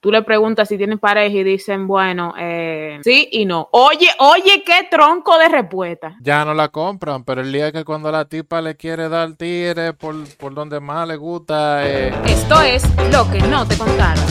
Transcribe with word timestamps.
tú 0.00 0.12
le 0.12 0.22
preguntas 0.22 0.68
si 0.68 0.76
tienen 0.76 0.98
pareja 0.98 1.36
y 1.36 1.42
dicen, 1.42 1.86
bueno, 1.86 2.34
eh, 2.38 3.00
sí 3.02 3.28
y 3.32 3.44
no. 3.44 3.68
Oye, 3.72 4.08
oye, 4.20 4.62
qué 4.64 4.86
tronco 4.90 5.36
de 5.38 5.48
respuesta. 5.48 6.16
Ya 6.20 6.44
no 6.44 6.54
la 6.54 6.68
compran, 6.68 7.24
pero 7.24 7.40
el 7.40 7.52
día 7.52 7.72
que 7.72 7.84
cuando 7.84 8.10
la 8.12 8.24
tipa 8.26 8.60
le 8.60 8.76
quiere 8.76 9.08
dar 9.08 9.34
tire 9.34 9.92
por, 9.94 10.14
por 10.36 10.54
donde 10.54 10.80
más 10.80 11.08
le 11.08 11.16
gusta. 11.16 11.86
Eh. 11.86 12.14
Esto 12.26 12.60
es 12.60 12.84
lo 13.12 13.30
que 13.30 13.40
no 13.40 13.66
te 13.66 13.76
contaron. 13.76 14.24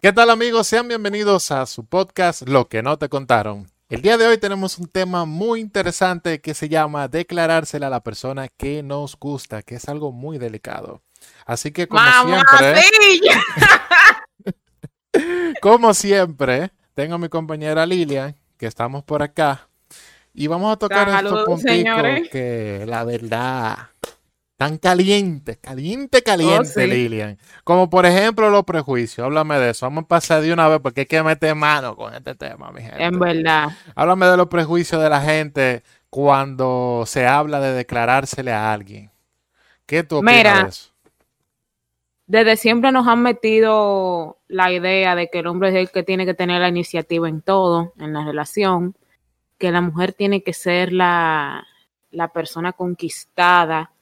¿Qué 0.00 0.12
tal 0.12 0.30
amigos? 0.30 0.66
Sean 0.66 0.88
bienvenidos 0.88 1.52
a 1.52 1.64
su 1.66 1.86
podcast 1.86 2.48
Lo 2.48 2.68
que 2.68 2.82
no 2.82 2.98
te 2.98 3.08
contaron. 3.08 3.68
El 3.88 4.02
día 4.02 4.16
de 4.16 4.26
hoy 4.26 4.38
tenemos 4.38 4.78
un 4.78 4.88
tema 4.88 5.26
muy 5.26 5.60
interesante 5.60 6.40
que 6.40 6.54
se 6.54 6.68
llama 6.68 7.06
declarársela 7.06 7.86
a 7.86 7.90
la 7.90 8.02
persona 8.02 8.48
que 8.48 8.82
nos 8.82 9.16
gusta, 9.16 9.62
que 9.62 9.76
es 9.76 9.88
algo 9.88 10.10
muy 10.10 10.38
delicado. 10.38 11.02
Así 11.46 11.72
que 11.72 11.88
como 11.88 12.02
siempre, 12.24 12.80
como 15.60 15.94
siempre, 15.94 16.70
tengo 16.94 17.14
a 17.16 17.18
mi 17.18 17.28
compañera 17.28 17.86
Lilian, 17.86 18.36
que 18.56 18.66
estamos 18.66 19.02
por 19.04 19.22
acá, 19.22 19.68
y 20.34 20.46
vamos 20.46 20.72
a 20.72 20.76
tocar 20.76 21.08
estos 21.08 21.44
puntitos 21.44 22.28
que 22.30 22.84
la 22.86 23.04
verdad 23.04 23.76
tan 24.62 24.78
caliente, 24.78 25.56
caliente, 25.56 26.22
caliente, 26.22 26.84
oh, 26.84 26.86
Lilian. 26.86 27.36
Como 27.64 27.90
por 27.90 28.06
ejemplo 28.06 28.48
los 28.48 28.62
prejuicios. 28.62 29.24
Háblame 29.24 29.58
de 29.58 29.70
eso. 29.70 29.86
Vamos 29.86 30.04
a 30.04 30.06
pasar 30.06 30.40
de 30.40 30.52
una 30.52 30.68
vez 30.68 30.78
porque 30.80 31.00
hay 31.00 31.06
que 31.06 31.20
meter 31.20 31.56
mano 31.56 31.96
con 31.96 32.14
este 32.14 32.36
tema, 32.36 32.70
mi 32.70 32.80
gente. 32.80 33.02
En 33.02 33.18
verdad. 33.18 33.70
Háblame 33.96 34.26
de 34.26 34.36
los 34.36 34.46
prejuicios 34.46 35.02
de 35.02 35.10
la 35.10 35.20
gente 35.20 35.82
cuando 36.10 37.02
se 37.08 37.26
habla 37.26 37.58
de 37.58 37.72
declarársele 37.72 38.52
a 38.52 38.72
alguien. 38.72 39.10
¿Qué 39.84 40.04
tú 40.04 40.18
opinas 40.18 40.62
de 40.62 40.68
eso? 40.68 40.91
Desde 42.32 42.56
siempre 42.56 42.92
nos 42.92 43.06
han 43.08 43.20
metido 43.20 44.38
la 44.48 44.72
idea 44.72 45.14
de 45.14 45.28
que 45.28 45.40
el 45.40 45.46
hombre 45.46 45.68
es 45.68 45.74
el 45.74 45.90
que 45.90 46.02
tiene 46.02 46.24
que 46.24 46.32
tener 46.32 46.62
la 46.62 46.68
iniciativa 46.68 47.28
en 47.28 47.42
todo, 47.42 47.92
en 47.98 48.14
la 48.14 48.24
relación, 48.24 48.96
que 49.58 49.70
la 49.70 49.82
mujer 49.82 50.14
tiene 50.14 50.42
que 50.42 50.54
ser 50.54 50.94
la, 50.94 51.66
persona 52.32 52.72
conquistada 52.72 53.92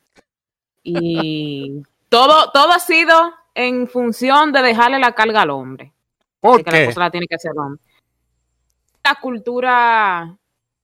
y 0.85 1.83
todo, 2.09 2.53
todo 2.53 2.71
ha 2.71 2.79
sido 2.79 3.17
en 3.53 3.89
función 3.89 4.53
de 4.53 4.63
dejarle 4.63 5.01
la 5.01 5.11
carga 5.11 5.43
al 5.43 5.51
hombre. 5.51 5.93
¿Por 6.39 6.63
que 6.63 6.71
la 6.71 6.87
cosa 6.87 7.01
la 7.01 7.11
tiene 7.11 7.27
que 7.27 7.35
hacer 7.35 7.51
el 7.53 7.59
hombre. 7.59 7.83
La 9.03 9.17
cultura 9.21 10.37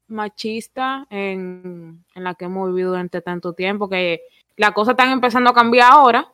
machista 0.09 1.07
en, 1.11 2.05
en 2.13 2.25
la 2.25 2.35
que 2.35 2.47
hemos 2.47 2.70
vivido 2.70 2.91
durante 2.91 3.20
tanto 3.20 3.53
tiempo, 3.53 3.89
que 3.89 4.23
la 4.57 4.73
cosa 4.73 4.91
está 4.91 5.09
empezando 5.13 5.51
a 5.51 5.55
cambiar 5.55 5.92
ahora, 5.92 6.33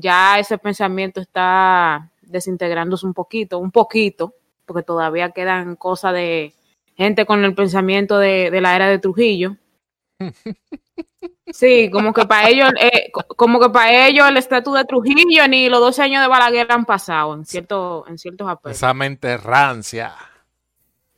ya 0.00 0.38
ese 0.38 0.58
pensamiento 0.58 1.20
está 1.20 2.10
desintegrándose 2.22 3.06
un 3.06 3.14
poquito, 3.14 3.58
un 3.58 3.70
poquito, 3.70 4.34
porque 4.66 4.82
todavía 4.82 5.30
quedan 5.30 5.76
cosas 5.76 6.14
de 6.14 6.54
gente 6.96 7.26
con 7.26 7.44
el 7.44 7.54
pensamiento 7.54 8.18
de, 8.18 8.50
la 8.60 8.76
era 8.76 8.88
de 8.88 8.98
Trujillo. 8.98 9.56
Sí, 11.52 11.90
como 11.90 12.12
que 12.12 12.24
para 12.26 12.48
ellos, 12.48 12.70
eh, 12.80 13.10
como 13.10 13.58
que 13.58 13.70
para 13.70 14.06
ellos 14.06 14.28
el 14.28 14.36
estatus 14.36 14.78
de 14.78 14.84
Trujillo 14.84 15.48
ni 15.48 15.68
los 15.68 15.80
12 15.80 16.02
años 16.02 16.22
de 16.22 16.28
Balaguer 16.28 16.70
han 16.70 16.84
pasado 16.84 17.34
en 17.34 17.44
cierto, 17.44 18.04
en 18.06 18.18
ciertos 18.18 18.46
aspectos. 18.46 18.72
Esa 18.72 18.94
mente 18.94 19.36
rancia. 19.36 20.14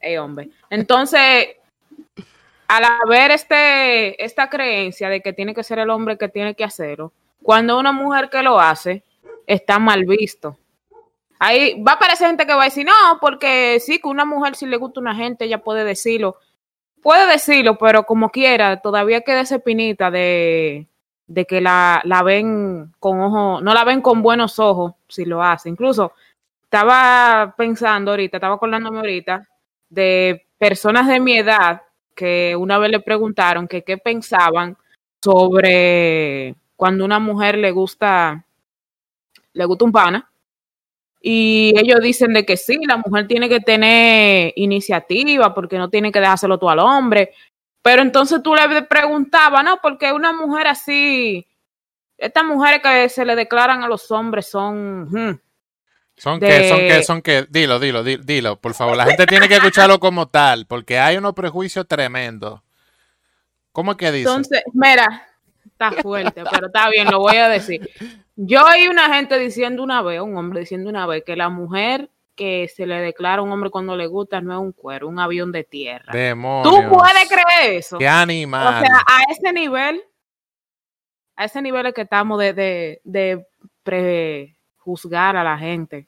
Eh, 0.01 0.19
hombre. 0.19 0.49
Entonces, 0.71 1.49
al 2.67 2.85
haber 2.85 3.31
este, 3.33 4.25
esta 4.25 4.49
creencia 4.49 5.11
de 5.11 5.21
que 5.21 5.35
tiene 5.35 5.55
que 5.55 5.63
ser 5.63 5.79
el 5.79 5.91
hombre 5.91 6.17
que 6.17 6.29
tiene 6.29 6.55
que 6.55 6.65
hacerlo, 6.65 7.13
cuando 7.43 7.79
una 7.79 7.93
mujer 7.93 8.31
que 8.31 8.43
lo 8.43 8.61
hace 8.61 9.05
está 9.47 9.79
mal 9.79 10.05
visto. 10.05 10.59
Ahí 11.39 11.83
va 11.83 11.93
a 11.93 11.95
aparecer 11.97 12.29
gente 12.29 12.47
que 12.47 12.55
va 12.55 12.63
a 12.63 12.67
decir, 12.67 12.87
no, 12.87 13.19
porque 13.21 13.81
sí, 13.81 13.99
que 14.01 14.09
una 14.09 14.25
mujer 14.25 14.55
si 14.55 14.67
le 14.67 14.77
gusta 14.77 15.01
a 15.01 15.03
una 15.03 15.15
gente, 15.15 15.45
ella 15.45 15.63
puede 15.63 15.85
decirlo. 15.85 16.37
Puede 17.03 17.27
decirlo, 17.27 17.77
pero 17.79 18.05
como 18.05 18.31
quiera, 18.31 18.81
todavía 18.81 19.23
queda 19.23 19.41
esa 19.41 19.59
pinita 19.59 20.11
de, 20.13 20.87
de 21.27 21.45
que 21.47 21.61
la, 21.61 22.01
la 22.05 22.23
ven 22.23 22.93
con 23.01 23.21
ojos, 23.21 23.63
no 23.63 23.75
la 23.75 23.85
ven 23.85 24.01
con 24.01 24.23
buenos 24.23 24.61
ojos 24.61 24.93
si 25.09 25.25
lo 25.25 25.43
hace. 25.43 25.69
Incluso 25.69 26.13
estaba 26.63 27.55
pensando 27.57 28.13
ahorita, 28.13 28.37
estaba 28.37 28.55
acordándome 28.55 28.99
ahorita 28.99 29.49
de 29.89 30.47
personas 30.59 31.09
de 31.09 31.19
mi 31.19 31.37
edad 31.37 31.83
que 32.15 32.55
una 32.57 32.79
vez 32.79 32.91
le 32.91 33.01
preguntaron 33.01 33.67
que 33.67 33.83
qué 33.83 33.99
pensaban 33.99 34.77
sobre 35.21 36.55
cuando 36.83 37.05
una 37.05 37.21
mujer 37.21 37.59
le 37.59 37.71
gusta, 37.71 38.45
le 39.53 39.65
gusta 39.67 39.85
un 39.85 39.93
pana, 39.93 40.29
y 41.21 41.73
ellos 41.77 42.01
dicen 42.01 42.33
de 42.33 42.45
que 42.45 42.57
sí, 42.57 42.77
la 42.89 42.97
mujer 42.97 43.29
tiene 43.29 43.49
que 43.49 43.61
tener 43.61 44.53
iniciativa 44.57 45.55
porque 45.55 45.79
no 45.79 45.91
tiene 45.91 46.11
que 46.11 46.19
dejárselo 46.19 46.59
tú 46.59 46.69
al 46.69 46.81
hombre. 46.81 47.35
Pero 47.83 48.03
entonces 48.03 48.43
tú 48.43 48.57
le 48.57 48.83
preguntabas, 48.83 49.63
¿no? 49.63 49.79
Porque 49.81 50.13
una 50.13 50.33
mujer 50.33 50.67
así, 50.67 51.47
estas 52.19 52.45
mujeres 52.45 52.83
que 52.83 53.09
se 53.09 53.25
le 53.25 53.37
declaran 53.37 53.85
a 53.85 53.89
los 53.89 54.11
hombres 54.11 54.51
son... 54.51 55.05
Hmm, 55.09 55.39
¿Son 56.17 56.41
que, 56.41 56.69
son 56.69 56.79
que, 56.79 57.03
son 57.05 57.23
que, 57.23 57.47
dilo, 57.49 57.79
dilo, 57.79 58.03
dilo, 58.03 58.25
dilo, 58.25 58.61
por 58.61 58.75
favor. 58.75 58.97
La 58.97 59.07
gente 59.07 59.25
tiene 59.27 59.47
que 59.47 59.55
escucharlo 59.55 60.01
como 60.01 60.27
tal, 60.27 60.67
porque 60.67 60.99
hay 60.99 61.17
unos 61.17 61.35
prejuicios 61.35 61.87
tremendos. 61.87 62.61
¿Cómo 63.71 63.93
es 63.93 63.99
que 63.99 64.11
dice? 64.11 64.29
Entonces, 64.29 64.65
mira, 64.73 65.29
está 65.83 66.03
fuerte, 66.03 66.45
pero 66.51 66.67
está 66.67 66.89
bien, 66.91 67.11
lo 67.11 67.19
voy 67.21 67.37
a 67.37 67.49
decir. 67.49 67.89
Yo 68.37 68.65
oí 68.65 68.89
una 68.89 69.15
gente 69.15 69.39
diciendo 69.39 69.83
una 69.83 70.03
vez, 70.03 70.21
un 70.21 70.37
hombre 70.37 70.61
diciendo 70.61 70.89
una 70.89 71.07
vez, 71.07 71.25
que 71.25 71.37
la 71.37 71.49
mujer 71.49 72.11
que 72.35 72.69
se 72.69 72.87
le 72.87 72.97
declara 72.97 73.41
a 73.41 73.43
un 73.43 73.53
hombre 73.53 73.71
cuando 73.71 73.95
le 73.97 74.07
gusta 74.07 74.41
no 74.41 74.55
es 74.55 74.59
un 74.59 74.73
cuero, 74.73 75.09
un 75.09 75.19
avión 75.19 75.53
de 75.53 75.65
tierra. 75.65 76.13
¿Tú 76.63 76.77
puedes 76.89 77.29
creer 77.29 77.75
eso? 77.77 77.99
¡Qué 77.99 78.09
animal! 78.09 78.67
O 78.67 78.87
sea, 78.87 78.99
a 79.07 79.31
ese 79.31 79.53
nivel, 79.53 80.03
a 81.37 81.45
ese 81.45 81.61
nivel 81.61 81.87
es 81.87 81.95
que 81.95 82.03
estamos 82.03 82.39
de, 82.39 82.53
de, 82.55 83.01
de 83.05 83.47
prejuzgar 83.83 85.37
a 85.37 85.45
la 85.45 85.59
gente. 85.59 86.07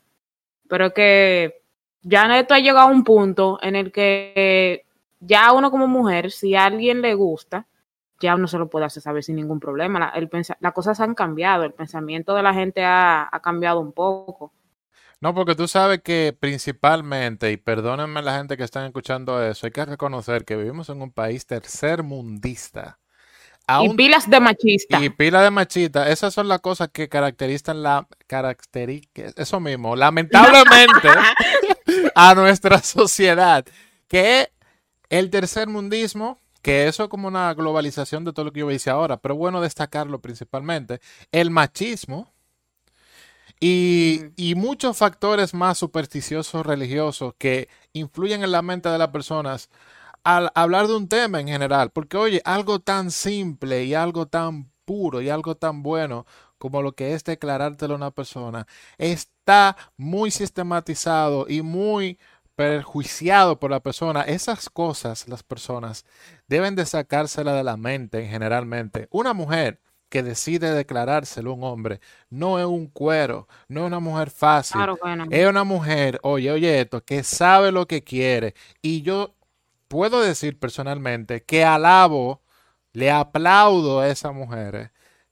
Pero 0.68 0.94
que 0.94 1.60
ya 2.00 2.38
esto 2.38 2.54
ha 2.54 2.58
llegado 2.58 2.88
a 2.88 2.90
un 2.90 3.04
punto 3.04 3.58
en 3.62 3.76
el 3.76 3.92
que 3.92 4.84
ya 5.20 5.52
uno 5.52 5.70
como 5.70 5.86
mujer, 5.86 6.30
si 6.30 6.54
a 6.54 6.64
alguien 6.64 7.02
le 7.02 7.14
gusta, 7.14 7.66
ya 8.20 8.34
uno 8.34 8.46
se 8.46 8.58
lo 8.58 8.68
puede 8.68 8.86
hacer 8.86 9.02
saber 9.02 9.22
sin 9.22 9.36
ningún 9.36 9.60
problema. 9.60 9.98
La, 9.98 10.08
el, 10.10 10.28
las 10.60 10.72
cosas 10.72 11.00
han 11.00 11.14
cambiado, 11.14 11.64
el 11.64 11.72
pensamiento 11.72 12.34
de 12.34 12.42
la 12.42 12.54
gente 12.54 12.84
ha, 12.84 13.28
cambiado 13.42 13.80
un 13.80 13.92
poco. 13.92 14.52
No, 15.20 15.34
porque 15.34 15.54
tú 15.54 15.68
sabes 15.68 16.02
que 16.02 16.36
principalmente, 16.38 17.50
y 17.50 17.56
perdónenme 17.56 18.22
la 18.22 18.36
gente 18.36 18.56
que 18.56 18.64
están 18.64 18.84
escuchando 18.84 19.42
eso, 19.42 19.66
hay 19.66 19.72
que 19.72 19.84
reconocer 19.84 20.44
que 20.44 20.56
vivimos 20.56 20.88
en 20.90 21.00
un 21.00 21.12
país 21.12 21.46
tercermundista. 21.46 22.98
y 23.82 23.94
pilas 23.94 24.28
de 24.28 24.40
machista. 24.40 25.02
Y 25.02 25.08
pilas 25.08 25.42
de 25.42 25.50
machista. 25.50 26.10
Esas 26.10 26.34
son 26.34 26.48
las 26.48 26.60
cosas 26.60 26.90
que 26.92 27.08
caracterizan 27.08 27.82
la 27.82 28.06
eso 29.36 29.60
mismo, 29.60 29.96
lamentablemente, 29.96 31.08
a 32.14 32.34
nuestra 32.34 32.78
sociedad. 32.78 33.64
Que 34.08 34.50
el 35.08 35.30
tercermundismo 35.30 36.43
que 36.64 36.88
eso 36.88 37.04
es 37.04 37.08
como 37.10 37.28
una 37.28 37.52
globalización 37.52 38.24
de 38.24 38.32
todo 38.32 38.46
lo 38.46 38.52
que 38.52 38.60
yo 38.60 38.70
hice 38.70 38.88
ahora, 38.88 39.18
pero 39.18 39.36
bueno 39.36 39.60
destacarlo 39.60 40.20
principalmente, 40.20 41.00
el 41.30 41.50
machismo 41.50 42.32
y, 43.60 44.22
y, 44.36 44.54
muchos 44.54 44.96
factores 44.96 45.52
más 45.54 45.78
supersticiosos 45.78 46.64
religiosos 46.64 47.34
que 47.38 47.68
influyen 47.92 48.42
en 48.42 48.50
la 48.50 48.62
mente 48.62 48.88
de 48.88 48.98
las 48.98 49.08
personas 49.08 49.68
al 50.24 50.50
hablar 50.54 50.88
de 50.88 50.96
un 50.96 51.08
tema 51.08 51.38
en 51.40 51.48
general, 51.48 51.90
porque 51.90 52.16
oye, 52.16 52.42
algo 52.46 52.80
tan 52.80 53.10
simple 53.10 53.84
y 53.84 53.94
algo 53.94 54.26
tan 54.26 54.70
puro 54.86 55.20
y 55.20 55.28
algo 55.28 55.56
tan 55.56 55.82
bueno 55.82 56.26
como 56.56 56.80
lo 56.82 56.92
que 56.92 57.12
es 57.12 57.24
declarártelo 57.24 57.94
a 57.94 57.98
una 57.98 58.10
persona, 58.10 58.66
está 58.96 59.76
muy 59.98 60.30
sistematizado 60.30 61.46
y 61.46 61.60
muy 61.60 62.18
perjuiciado 62.56 63.58
por 63.58 63.70
la 63.70 63.80
persona, 63.80 64.22
esas 64.22 64.70
cosas 64.70 65.28
las 65.28 65.42
personas 65.42 66.04
deben 66.48 66.74
de 66.74 66.86
sacársela 66.86 67.54
de 67.54 67.64
la 67.64 67.76
mente 67.76 68.26
generalmente. 68.26 69.08
Una 69.10 69.32
mujer 69.32 69.80
que 70.08 70.22
decide 70.22 70.72
declarárselo 70.72 71.54
un 71.54 71.64
hombre 71.64 72.00
no 72.30 72.58
es 72.60 72.66
un 72.66 72.86
cuero, 72.86 73.48
no 73.68 73.80
es 73.80 73.86
una 73.86 74.00
mujer 74.00 74.30
fácil. 74.30 74.80
Es 75.30 75.48
una 75.48 75.64
mujer, 75.64 76.20
oye, 76.22 76.52
oye 76.52 76.80
esto, 76.80 77.04
que 77.04 77.24
sabe 77.24 77.72
lo 77.72 77.86
que 77.86 78.04
quiere. 78.04 78.54
Y 78.80 79.02
yo 79.02 79.34
puedo 79.88 80.20
decir 80.20 80.58
personalmente 80.58 81.42
que 81.42 81.64
alabo, 81.64 82.42
le 82.92 83.10
aplaudo 83.10 84.00
a 84.00 84.08
esas 84.08 84.32
mujeres 84.32 84.90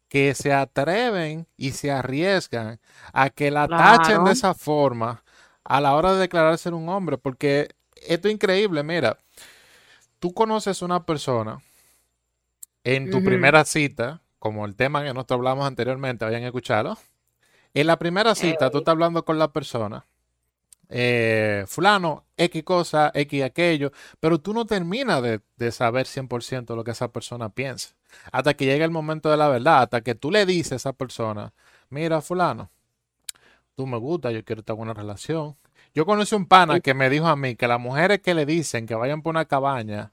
que 0.08 0.34
se 0.34 0.52
atreven 0.52 1.46
y 1.56 1.70
se 1.70 1.90
arriesgan 1.90 2.80
a 3.12 3.30
que 3.30 3.50
la 3.50 3.66
tachen 3.68 4.24
de 4.24 4.32
esa 4.32 4.52
forma 4.52 5.22
a 5.64 5.80
la 5.80 5.94
hora 5.94 6.12
de 6.12 6.18
declararse 6.18 6.68
un 6.70 6.88
hombre, 6.88 7.18
porque 7.18 7.68
esto 7.94 8.28
es 8.28 8.34
increíble, 8.34 8.82
mira, 8.82 9.16
tú 10.22 10.32
conoces 10.32 10.82
una 10.82 11.04
persona 11.04 11.60
en 12.84 13.10
tu 13.10 13.24
primera 13.24 13.64
cita, 13.64 14.22
como 14.38 14.64
el 14.66 14.76
tema 14.76 15.02
que 15.02 15.12
nosotros 15.12 15.38
hablamos 15.38 15.66
anteriormente, 15.66 16.24
vayan 16.24 16.44
a 16.44 16.46
escucharlo, 16.46 16.96
En 17.74 17.88
la 17.88 17.98
primera 17.98 18.36
cita, 18.36 18.70
tú 18.70 18.78
estás 18.78 18.92
hablando 18.92 19.24
con 19.24 19.40
la 19.40 19.52
persona, 19.52 20.06
eh, 20.88 21.64
fulano, 21.66 22.24
X 22.36 22.62
cosa, 22.62 23.10
X 23.12 23.42
aquello, 23.42 23.90
pero 24.20 24.38
tú 24.38 24.54
no 24.54 24.64
terminas 24.64 25.22
de, 25.22 25.40
de 25.56 25.72
saber 25.72 26.06
100% 26.06 26.76
lo 26.76 26.84
que 26.84 26.92
esa 26.92 27.08
persona 27.08 27.48
piensa. 27.48 27.96
Hasta 28.30 28.54
que 28.54 28.64
llega 28.64 28.84
el 28.84 28.92
momento 28.92 29.28
de 29.28 29.36
la 29.36 29.48
verdad, 29.48 29.82
hasta 29.82 30.02
que 30.02 30.14
tú 30.14 30.30
le 30.30 30.46
dices 30.46 30.72
a 30.72 30.76
esa 30.76 30.92
persona, 30.92 31.52
mira, 31.88 32.20
fulano, 32.20 32.70
tú 33.74 33.88
me 33.88 33.98
gusta, 33.98 34.30
yo 34.30 34.44
quiero 34.44 34.62
tener 34.62 34.80
una 34.80 34.94
relación. 34.94 35.56
Yo 35.94 36.06
conocí 36.06 36.34
un 36.34 36.46
pana 36.46 36.80
que 36.80 36.94
me 36.94 37.10
dijo 37.10 37.26
a 37.26 37.36
mí 37.36 37.54
que 37.54 37.68
las 37.68 37.80
mujeres 37.80 38.20
que 38.20 38.34
le 38.34 38.46
dicen 38.46 38.86
que 38.86 38.94
vayan 38.94 39.22
por 39.22 39.30
una 39.30 39.44
cabaña 39.44 40.12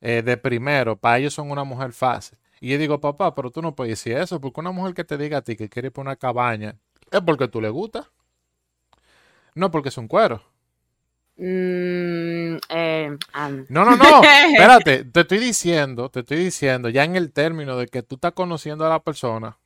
eh, 0.00 0.22
de 0.22 0.36
primero, 0.36 0.96
para 0.96 1.18
ellos 1.18 1.34
son 1.34 1.50
una 1.50 1.64
mujer 1.64 1.92
fácil. 1.92 2.38
Y 2.60 2.70
yo 2.70 2.78
digo, 2.78 3.00
papá, 3.00 3.34
pero 3.34 3.50
tú 3.50 3.60
no 3.60 3.74
puedes 3.74 3.92
decir 3.92 4.16
eso, 4.16 4.40
porque 4.40 4.60
una 4.60 4.72
mujer 4.72 4.94
que 4.94 5.04
te 5.04 5.18
diga 5.18 5.38
a 5.38 5.42
ti 5.42 5.56
que 5.56 5.68
quiere 5.68 5.88
ir 5.88 5.92
por 5.92 6.02
una 6.04 6.16
cabaña, 6.16 6.76
es 7.10 7.20
porque 7.20 7.48
tú 7.48 7.60
le 7.60 7.68
gusta. 7.68 8.10
No 9.54 9.70
porque 9.70 9.90
es 9.90 9.98
un 9.98 10.08
cuero. 10.08 10.42
Mm, 11.36 12.56
eh, 12.68 13.18
No, 13.68 13.84
no, 13.84 13.96
no. 13.96 14.22
Espérate, 14.52 15.04
te 15.04 15.20
estoy 15.20 15.38
diciendo, 15.38 16.08
te 16.10 16.20
estoy 16.20 16.38
diciendo, 16.38 16.88
ya 16.88 17.04
en 17.04 17.16
el 17.16 17.32
término 17.32 17.76
de 17.76 17.88
que 17.88 18.02
tú 18.02 18.14
estás 18.16 18.32
conociendo 18.32 18.86
a 18.86 18.90
la 18.90 19.02
persona 19.02 19.58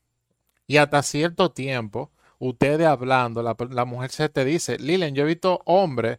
y 0.66 0.78
hasta 0.78 1.02
cierto 1.02 1.50
tiempo, 1.50 2.10
ustedes 2.38 2.86
hablando, 2.86 3.42
la, 3.42 3.56
la 3.70 3.84
mujer 3.84 4.10
se 4.10 4.28
te 4.28 4.44
dice, 4.44 4.78
Lilian, 4.78 5.14
yo 5.14 5.22
he 5.22 5.26
visto 5.26 5.60
hombres 5.64 6.18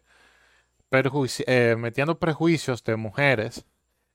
perjuici- 0.90 1.44
eh, 1.46 1.76
metiendo 1.78 2.18
prejuicios 2.18 2.82
de 2.84 2.96
mujeres 2.96 3.64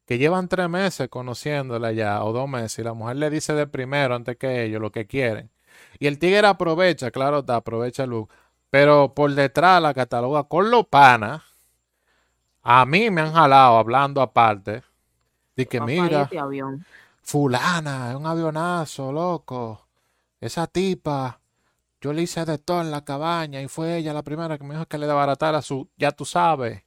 que 0.05 0.17
llevan 0.17 0.49
tres 0.49 0.69
meses 0.69 1.07
conociéndola 1.09 1.91
ya, 1.93 2.23
o 2.23 2.33
dos 2.33 2.49
meses, 2.49 2.79
y 2.79 2.83
la 2.83 2.93
mujer 2.93 3.15
le 3.17 3.29
dice 3.29 3.53
de 3.53 3.67
primero 3.67 4.15
antes 4.15 4.37
que 4.37 4.63
ellos 4.63 4.81
lo 4.81 4.91
que 4.91 5.07
quieren. 5.07 5.49
Y 5.99 6.07
el 6.07 6.19
tigre 6.19 6.45
aprovecha, 6.45 7.11
claro, 7.11 7.39
está, 7.39 7.55
aprovecha 7.57 8.05
look, 8.05 8.29
pero 8.69 9.13
por 9.13 9.33
detrás 9.33 9.81
la 9.81 9.93
cataloga 9.93 10.43
con 10.43 10.69
los 10.71 10.87
panas. 10.87 11.41
A 12.61 12.85
mí 12.85 13.09
me 13.11 13.21
han 13.21 13.33
jalado 13.33 13.77
hablando 13.77 14.21
aparte. 14.21 14.83
De 15.55 15.67
que 15.67 15.79
mira, 15.79 16.23
este 16.23 16.39
avión. 16.39 16.85
fulana, 17.21 18.09
es 18.09 18.15
un 18.15 18.25
avionazo, 18.25 19.11
loco. 19.11 19.87
Esa 20.41 20.67
tipa, 20.67 21.39
yo 22.03 22.11
le 22.11 22.21
hice 22.21 22.43
de 22.43 22.57
todo 22.57 22.81
en 22.81 22.91
la 22.91 23.05
cabaña 23.05 23.61
y 23.61 23.69
fue 23.69 23.95
ella 23.95 24.11
la 24.11 24.23
primera 24.23 24.57
que 24.57 24.65
me 24.65 24.73
dijo 24.73 24.85
que 24.87 24.97
le 24.97 25.07
desbaratara 25.07 25.61
su, 25.61 25.89
ya 25.95 26.11
tú 26.11 26.25
sabes. 26.25 26.83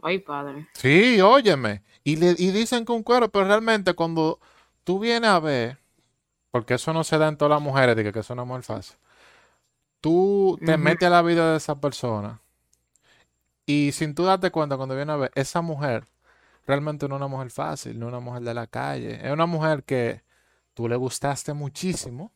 Ay, 0.00 0.20
padre. 0.20 0.68
Sí, 0.74 1.20
óyeme. 1.20 1.82
Y, 2.04 2.14
le, 2.14 2.36
y 2.38 2.52
dicen 2.52 2.84
que 2.84 2.92
un 2.92 3.02
cuero, 3.02 3.28
pero 3.32 3.46
realmente 3.46 3.94
cuando 3.94 4.38
tú 4.84 5.00
vienes 5.00 5.28
a 5.28 5.40
ver, 5.40 5.78
porque 6.52 6.74
eso 6.74 6.92
no 6.92 7.02
se 7.02 7.18
da 7.18 7.26
en 7.26 7.36
todas 7.36 7.50
las 7.50 7.60
mujeres, 7.60 7.96
de 7.96 8.12
que, 8.12 8.20
eso 8.20 8.36
no 8.36 8.42
es 8.42 8.48
muy 8.48 8.62
fácil, 8.62 8.96
tú 10.00 10.56
te 10.64 10.78
metes 10.78 11.08
a 11.08 11.10
la 11.10 11.22
vida 11.22 11.50
de 11.50 11.56
esa 11.56 11.80
persona 11.80 12.40
y 13.66 13.90
sin 13.90 14.14
tú 14.14 14.22
darte 14.22 14.52
cuenta 14.52 14.76
cuando 14.76 14.94
vienes 14.94 15.14
a 15.14 15.16
ver, 15.16 15.32
esa 15.34 15.62
mujer 15.62 16.06
realmente 16.64 17.08
no 17.08 17.16
es 17.16 17.18
una 17.18 17.26
mujer 17.26 17.50
fácil, 17.50 17.98
no 17.98 18.06
es 18.06 18.12
una 18.12 18.20
mujer 18.20 18.42
de 18.42 18.54
la 18.54 18.68
calle, 18.68 19.18
es 19.20 19.32
una 19.32 19.46
mujer 19.46 19.82
que 19.82 20.22
tú 20.74 20.88
le 20.88 20.94
gustaste 20.94 21.54
muchísimo 21.54 22.30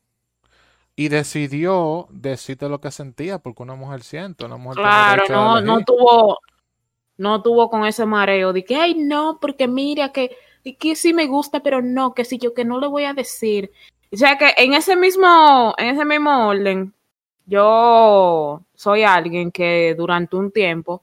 y 0.94 1.08
decidió 1.08 2.06
decirte 2.10 2.68
lo 2.68 2.80
que 2.80 2.90
sentía, 2.90 3.38
porque 3.38 3.62
una 3.62 3.74
mujer 3.74 4.02
siente, 4.02 4.44
una 4.44 4.56
mujer 4.56 4.78
Claro, 4.78 5.24
no, 5.28 5.60
no 5.60 5.84
tuvo, 5.84 6.38
no 7.16 7.42
tuvo 7.42 7.70
con 7.70 7.86
ese 7.86 8.04
mareo 8.04 8.52
de 8.52 8.64
que, 8.64 8.76
ay, 8.76 8.94
no, 8.94 9.38
porque 9.40 9.66
mira 9.68 10.12
que, 10.12 10.36
que 10.78 10.96
sí 10.96 11.14
me 11.14 11.26
gusta, 11.26 11.60
pero 11.60 11.80
no, 11.80 12.14
que 12.14 12.24
sí, 12.24 12.38
yo 12.38 12.52
que 12.52 12.64
no 12.64 12.78
le 12.78 12.88
voy 12.88 13.04
a 13.04 13.14
decir. 13.14 13.72
O 14.12 14.16
sea 14.16 14.36
que 14.36 14.52
en 14.58 14.74
ese 14.74 14.94
mismo, 14.96 15.74
en 15.78 15.94
ese 15.94 16.04
mismo 16.04 16.48
orden, 16.48 16.92
yo 17.46 18.62
soy 18.74 19.02
alguien 19.02 19.50
que 19.50 19.94
durante 19.96 20.36
un 20.36 20.52
tiempo, 20.52 21.02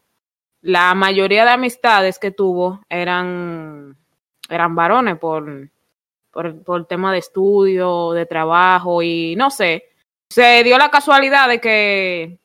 la 0.62 0.94
mayoría 0.94 1.45
de 1.45 1.51
amistades 1.51 2.19
que 2.19 2.31
tuvo 2.31 2.81
eran, 2.89 3.97
eran 4.50 4.75
varones 4.75 5.18
por, 5.18 5.69
por, 6.39 6.63
por 6.63 6.86
tema 6.86 7.12
de 7.12 7.19
estudio, 7.19 8.13
de 8.13 8.25
trabajo 8.25 9.01
y 9.01 9.36
no 9.36 9.50
sé. 9.50 9.89
Se 10.30 10.63
dio 10.63 10.77
la 10.77 10.89
casualidad 10.89 11.50
de 11.50 11.59
que 11.59 12.39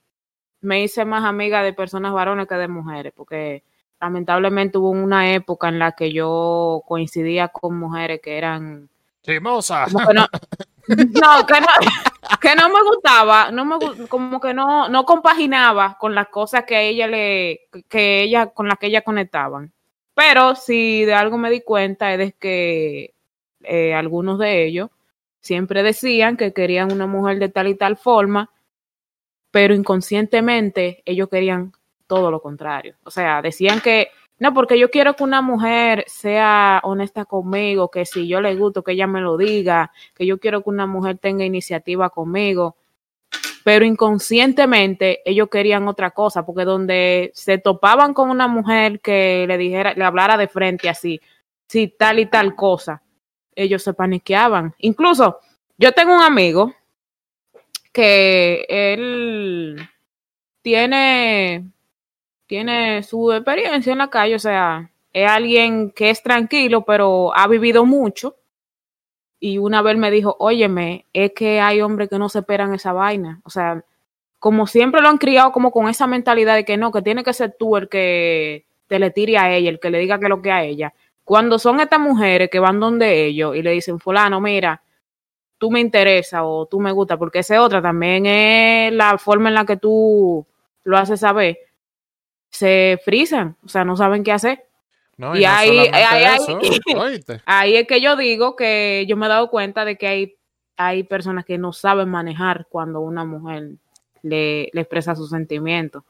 me 0.63 0.83
hice 0.83 1.05
más 1.05 1.25
amiga 1.25 1.63
de 1.63 1.73
personas 1.73 2.13
varones 2.13 2.49
que 2.49 2.57
de 2.57 2.67
mujeres, 2.67 3.13
porque 3.15 3.63
lamentablemente 4.01 4.79
hubo 4.79 4.91
una 4.91 5.33
época 5.33 5.69
en 5.69 5.79
la 5.79 5.93
que 5.93 6.13
yo 6.13 6.83
coincidía 6.89 7.49
con 7.49 7.79
mujeres 7.79 8.21
que 8.21 8.37
eran 8.37 8.89
como 9.93 10.09
que 10.09 10.15
no, 10.15 10.27
no, 10.89 11.47
que 11.47 11.61
no, 11.61 11.67
que 12.41 12.55
no 12.57 12.69
me 12.69 12.83
gustaba, 12.83 13.53
no 13.53 13.65
me 13.65 13.77
como 14.09 14.41
que 14.41 14.53
no, 14.53 14.89
no 14.89 15.05
compaginaba 15.05 15.97
con 16.01 16.17
las 16.17 16.29
cosas 16.29 16.65
que 16.65 16.75
a 16.75 16.83
ella 16.83 17.07
le, 17.07 17.69
que 17.89 18.23
ella, 18.23 18.49
con 18.49 18.67
las 18.67 18.79
que 18.79 18.89
ella 18.89 19.03
conectaban. 19.03 19.73
Pero 20.15 20.57
si 20.57 21.05
de 21.05 21.15
algo 21.15 21.39
me 21.39 21.51
di 21.51 21.61
cuenta 21.61 22.13
es 22.13 22.19
de 22.19 22.33
que 22.33 23.14
eh, 23.67 23.95
algunos 23.95 24.39
de 24.39 24.65
ellos 24.65 24.91
siempre 25.41 25.83
decían 25.83 26.37
que 26.37 26.53
querían 26.53 26.91
una 26.93 27.07
mujer 27.07 27.39
de 27.39 27.51
tal 27.51 27.69
y 27.69 27.75
tal 27.75 27.97
forma, 27.97 28.51
pero 29.51 29.75
inconscientemente 29.75 31.03
ellos 31.05 31.29
querían 31.29 31.73
todo 32.07 32.31
lo 32.31 32.41
contrario. 32.41 32.97
O 33.05 33.11
sea, 33.11 33.43
decían 33.43 33.81
que 33.81 34.09
no, 34.39 34.53
porque 34.53 34.79
yo 34.79 34.91
quiero 34.91 35.15
que 35.15 35.23
una 35.23 35.43
mujer 35.43 36.05
sea 36.09 36.81
honesta 36.83 37.25
conmigo, 37.25 37.91
que 37.91 38.05
si 38.05 38.27
yo 38.27 38.41
le 38.41 38.57
gusto, 38.57 38.83
que 38.83 38.93
ella 38.93 39.07
me 39.07 39.21
lo 39.21 39.37
diga, 39.37 39.93
que 40.15 40.27
yo 40.27 40.39
quiero 40.39 40.63
que 40.63 40.71
una 40.71 40.87
mujer 40.87 41.19
tenga 41.19 41.45
iniciativa 41.45 42.11
conmigo. 42.11 42.77
Pero 43.65 43.85
inconscientemente 43.85 45.23
ellos 45.25 45.49
querían 45.51 45.89
otra 45.89 46.11
cosa, 46.11 46.45
porque 46.45 46.65
donde 46.65 47.31
se 47.35 47.59
topaban 47.59 48.13
con 48.13 48.31
una 48.31 48.49
mujer 48.49 49.01
que 49.01 49.47
le 49.47 49.57
dijera, 49.57 49.95
le 49.95 50.05
hablara 50.05 50.37
de 50.37 50.49
frente 50.49 50.89
así, 50.89 51.21
si 51.69 51.89
tal 51.89 52.19
y 52.19 52.27
tal 52.27 52.57
cosa, 52.57 53.04
ellos 53.57 53.83
se 53.83 53.95
paniqueaban. 53.95 54.75
Incluso 54.79 55.41
yo 55.79 55.93
tengo 55.93 56.15
un 56.15 56.23
amigo 56.23 56.75
que 57.93 58.67
él 58.69 59.89
tiene 60.63 61.65
tiene 62.47 63.03
su 63.03 63.33
experiencia 63.33 63.93
en 63.93 63.99
la 63.99 64.11
calle, 64.11 64.35
o 64.35 64.39
sea, 64.39 64.91
es 65.13 65.31
alguien 65.31 65.91
que 65.91 66.11
es 66.11 66.23
tranquilo, 66.23 66.85
pero 66.85 67.35
ha 67.37 67.47
vivido 67.49 67.85
mucho. 67.87 68.37
Y 69.41 69.59
una 69.59 69.83
vez 69.83 69.97
me 69.97 70.11
dijo, 70.11 70.37
óyeme, 70.39 71.07
es 71.13 71.33
que 71.33 71.61
hay 71.61 71.81
hombres 71.81 72.09
que 72.09 72.19
no 72.19 72.29
se 72.29 72.41
esperan 72.41 72.75
esa 72.75 72.93
vaina. 72.93 73.41
O 73.45 73.51
sea, 73.51 73.85
como 74.39 74.67
siempre 74.67 75.01
lo 75.01 75.09
han 75.09 75.19
criado 75.19 75.53
como 75.53 75.71
con 75.71 75.89
esa 75.89 76.07
mentalidad 76.07 76.55
de 76.55 76.65
que 76.65 76.77
no, 76.77 76.93
que 76.93 77.03
tiene 77.03 77.25
que 77.25 77.33
ser 77.33 77.55
tú 77.59 77.77
el 77.77 77.89
que 77.89 78.67
te 78.89 78.99
le 78.99 79.11
tire 79.11 79.39
a 79.39 79.55
ella, 79.55 79.71
el 79.71 79.81
que 79.81 79.91
le 79.91 79.99
diga 79.99 80.19
que 80.19 80.29
lo 80.29 80.43
que 80.43 80.51
a 80.51 80.65
ella. 80.65 80.95
Cuando 81.25 81.59
son 81.59 81.81
estas 81.81 82.01
mujeres 82.01 82.51
que 82.51 82.59
van 82.59 82.79
donde 82.81 83.25
ellos 83.27 83.57
y 83.57 83.63
le 83.63 83.71
dicen, 83.73 83.99
fulano, 83.99 84.41
mira, 84.41 84.83
tú 85.59 85.71
me 85.71 85.81
interesa 85.81 86.45
o 86.45 86.67
tú 86.67 86.81
me 86.81 86.93
gusta, 86.93 87.17
porque 87.17 87.39
esa 87.41 87.61
otra 87.63 87.81
también 87.81 88.27
es 88.27 88.93
la 88.93 89.17
forma 89.19 89.49
en 89.49 89.55
la 89.55 89.65
que 89.65 89.77
tú 89.79 90.47
lo 90.85 90.99
haces 90.99 91.21
saber 91.21 91.59
se 92.51 93.01
frisan, 93.05 93.57
o 93.65 93.69
sea, 93.69 93.85
no 93.85 93.97
saben 93.97 94.23
qué 94.23 94.31
hacer. 94.33 94.65
No, 95.17 95.35
Y 95.37 95.41
y, 95.41 95.43
no 95.45 95.51
ahí- 95.51 95.79
ahí- 95.79 96.03
ahí- 96.25 96.37
eso. 96.37 96.59
Ahí 97.47 97.77
es 97.77 97.87
que 97.89 98.01
yo 98.01 98.17
digo 98.17 98.55
que 98.57 99.05
yo 99.09 99.17
me 99.17 99.27
he 99.27 99.29
dado 99.29 99.51
cuenta 99.51 99.85
de 99.85 99.97
que 99.97 100.07
hay, 100.07 100.37
hay 100.77 101.03
personas 101.05 101.45
que 101.45 101.59
no 101.59 101.73
saben 101.73 102.09
manejar 102.11 102.67
cuando 102.69 103.01
una 103.01 103.25
mujer 103.25 103.71
le, 104.23 104.71
le 104.73 104.81
expresa 104.81 105.15
sus 105.17 105.31
sentimientos. 105.31 106.05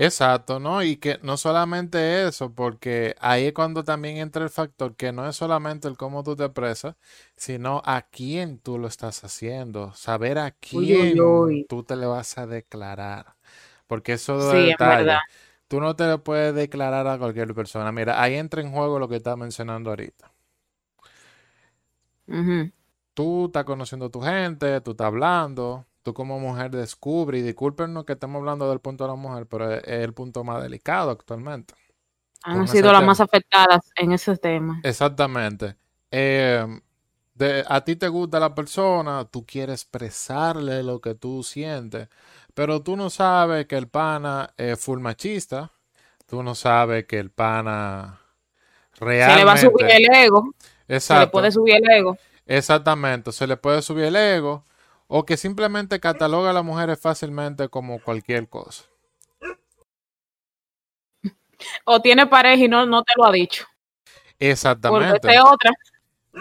Exacto, 0.00 0.60
¿no? 0.60 0.82
Y 0.84 0.96
que 0.96 1.18
no 1.22 1.36
solamente 1.36 2.26
eso, 2.28 2.54
porque 2.54 3.16
ahí 3.20 3.46
es 3.46 3.52
cuando 3.52 3.82
también 3.82 4.16
entra 4.18 4.44
el 4.44 4.50
factor 4.50 4.94
que 4.94 5.10
no 5.12 5.28
es 5.28 5.34
solamente 5.36 5.88
el 5.88 5.96
cómo 5.96 6.22
tú 6.22 6.36
te 6.36 6.44
expresas, 6.44 6.94
sino 7.36 7.82
a 7.84 8.02
quién 8.02 8.60
tú 8.60 8.78
lo 8.78 8.86
estás 8.86 9.24
haciendo, 9.24 9.92
saber 9.94 10.38
a 10.38 10.52
quién 10.52 10.94
uy, 11.00 11.20
uy. 11.20 11.66
tú 11.66 11.82
te 11.82 11.96
le 11.96 12.06
vas 12.06 12.38
a 12.38 12.46
declarar, 12.46 13.34
porque 13.88 14.12
eso 14.14 14.38
Sí, 14.38 14.56
es 14.56 14.76
en 14.80 14.86
detalle. 14.86 14.88
verdad. 14.88 15.18
Tú 15.68 15.80
no 15.80 15.96
te 15.96 16.06
le 16.06 16.18
puedes 16.18 16.54
declarar 16.54 17.06
a 17.08 17.18
cualquier 17.18 17.52
persona. 17.54 17.90
Mira, 17.92 18.22
ahí 18.22 18.34
entra 18.36 18.62
en 18.62 18.72
juego 18.72 18.98
lo 19.00 19.08
que 19.08 19.16
estás 19.16 19.36
mencionando 19.36 19.90
ahorita. 19.90 20.32
Tú 23.14 23.46
estás 23.46 23.64
conociendo 23.64 24.06
a 24.06 24.10
tu 24.10 24.20
gente, 24.20 24.80
tú 24.80 24.92
estás 24.92 25.06
hablando, 25.08 25.86
tú 26.08 26.14
como 26.14 26.40
mujer 26.40 26.70
descubres, 26.70 27.40
y 27.40 27.44
discúlpenos 27.44 28.04
que 28.04 28.14
estamos 28.14 28.40
hablando 28.40 28.68
del 28.70 28.80
punto 28.80 29.04
de 29.04 29.08
la 29.08 29.16
mujer, 29.16 29.46
pero 29.46 29.74
es 29.74 29.82
el 29.86 30.14
punto 30.14 30.42
más 30.42 30.62
delicado 30.62 31.10
actualmente. 31.10 31.74
Han 32.44 32.66
sido 32.66 32.92
las 32.92 33.00
tema. 33.00 33.06
más 33.08 33.20
afectadas 33.20 33.90
en 33.96 34.12
ese 34.12 34.36
tema. 34.38 34.80
Exactamente. 34.84 35.76
Eh, 36.10 36.64
de- 37.34 37.64
a 37.68 37.84
ti 37.84 37.96
te 37.96 38.08
gusta 38.08 38.40
la 38.40 38.54
persona, 38.54 39.26
tú 39.26 39.44
quieres 39.44 39.82
expresarle 39.82 40.82
lo 40.82 41.00
que 41.00 41.14
tú 41.14 41.42
sientes, 41.42 42.08
pero 42.54 42.82
tú 42.82 42.96
no 42.96 43.10
sabes 43.10 43.66
que 43.66 43.76
el 43.76 43.88
pana 43.88 44.54
es 44.56 44.80
full 44.80 45.00
machista, 45.00 45.72
tú 46.26 46.42
no 46.42 46.54
sabes 46.54 47.04
que 47.04 47.18
el 47.18 47.30
pana 47.30 48.18
Se 48.98 49.04
le 49.04 49.44
va 49.44 49.52
a 49.52 49.56
subir 49.58 49.86
realmente... 49.86 50.18
el 50.18 50.24
ego, 50.24 50.54
se 50.98 51.18
le 51.18 51.26
puede 51.26 51.52
subir 51.52 51.74
el 51.76 51.90
ego. 51.90 52.16
Exactamente, 52.46 53.30
se 53.30 53.46
le 53.46 53.58
puede 53.58 53.82
subir 53.82 54.04
el 54.04 54.16
ego 54.16 54.64
o 55.08 55.24
que 55.24 55.36
simplemente 55.36 55.98
cataloga 55.98 56.50
a 56.50 56.52
las 56.52 56.64
mujeres 56.64 57.00
fácilmente 57.00 57.68
como 57.68 58.00
cualquier 58.00 58.48
cosa. 58.48 58.84
O 61.84 62.00
tiene 62.00 62.26
pareja 62.26 62.64
y 62.64 62.68
no, 62.68 62.86
no 62.86 63.02
te 63.02 63.12
lo 63.16 63.26
ha 63.26 63.32
dicho. 63.32 63.66
Exactamente. 64.38 65.18
Porque 65.20 65.38
otra. 65.40 65.72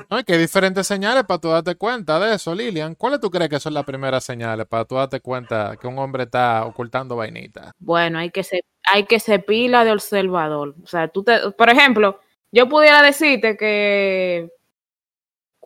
No, 0.09 0.24
que 0.24 0.33
hay 0.33 0.39
diferentes 0.39 0.86
señales 0.86 1.24
para 1.24 1.39
tú 1.39 1.47
darte 1.47 1.75
cuenta 1.75 2.19
de 2.19 2.36
eso, 2.36 2.53
Lilian. 2.53 2.93
¿Cuáles 2.93 3.19
tú 3.19 3.31
crees 3.31 3.50
que 3.50 3.59
son 3.59 3.74
las 3.74 3.86
primeras 3.86 4.24
señales 4.24 4.67
para 4.67 4.86
tú 4.86 4.95
darte 4.95 5.21
cuenta 5.21 5.75
que 5.79 5.88
un 5.88 5.97
hombre 5.97 6.24
está 6.24 6.65
ocultando 6.65 7.15
vainitas? 7.15 7.71
Bueno, 7.79 8.19
hay 8.19 8.29
que 8.29 8.43
ser, 8.43 8.62
hay 8.83 9.05
que 9.05 9.19
ser 9.19 9.43
pila 9.45 9.83
de 9.86 9.93
observador. 9.93 10.75
O 10.83 10.88
sea, 10.88 11.07
tú 11.07 11.24
te, 11.24 11.51
por 11.51 11.69
ejemplo, 11.69 12.19
yo 12.51 12.69
pudiera 12.69 13.01
decirte 13.01 13.57
que 13.57 14.51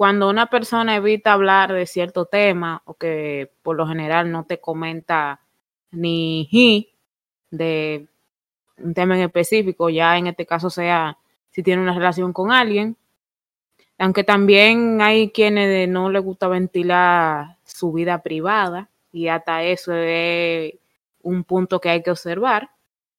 cuando 0.02 0.32
una 0.32 0.48
persona 0.48 0.96
evita 0.96 1.34
hablar 1.34 1.72
de 1.72 1.86
cierto 1.86 2.26
tema 2.26 2.82
o 2.86 2.96
que 2.96 3.52
por 3.62 3.76
lo 3.76 3.86
general 3.86 4.32
no 4.32 4.46
te 4.46 4.60
comenta 4.60 5.42
ni 5.92 6.50
de 7.52 8.08
un 8.78 8.96
tema 8.96 9.16
en 9.16 9.22
específico, 9.22 9.92
ya 9.92 10.18
en 10.18 10.26
este 10.26 10.48
caso 10.48 10.72
sea 10.72 11.20
si 11.52 11.62
tiene 11.62 11.84
una 11.84 11.94
relación 11.94 12.34
con 12.34 12.52
alguien, 12.52 12.98
aunque 14.00 14.24
también 14.24 15.04
hay 15.04 15.30
quienes 15.30 15.88
no 15.88 16.10
les 16.10 16.24
gusta 16.24 16.48
ventilar 16.48 17.58
su 17.64 17.94
vida 17.94 18.24
privada 18.24 18.90
y 19.12 19.28
hasta 19.28 19.62
eso 19.62 19.94
es 19.94 20.74
un 21.22 21.44
punto 21.44 21.80
que 21.80 21.90
hay 21.90 22.02
que 22.02 22.10
observar, 22.10 22.72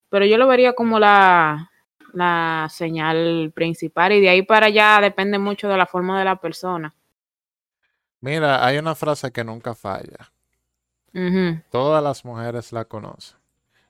pero 0.09 0.25
yo 0.25 0.37
lo 0.37 0.49
vería 0.49 0.73
como 0.73 0.99
la, 0.99 1.71
la 2.13 2.69
señal 2.71 3.53
principal 3.55 4.13
y 4.13 4.21
de 4.21 4.29
ahí 4.29 4.43
para 4.43 4.67
allá 4.67 4.99
depende 5.01 5.39
mucho 5.39 5.69
de 5.69 5.77
la 5.77 5.87
forma 5.87 6.19
de 6.19 6.25
la 6.25 6.37
persona. 6.37 6.95
Mira, 8.21 8.65
hay 8.65 8.79
una 8.79 8.95
frase 8.95 9.33
que 9.33 9.43
nunca 9.43 9.75
falla. 9.75 10.33
Todas 11.71 12.03
las 12.03 12.25
mujeres 12.25 12.73
la 12.73 12.85
conocen. 12.85 13.37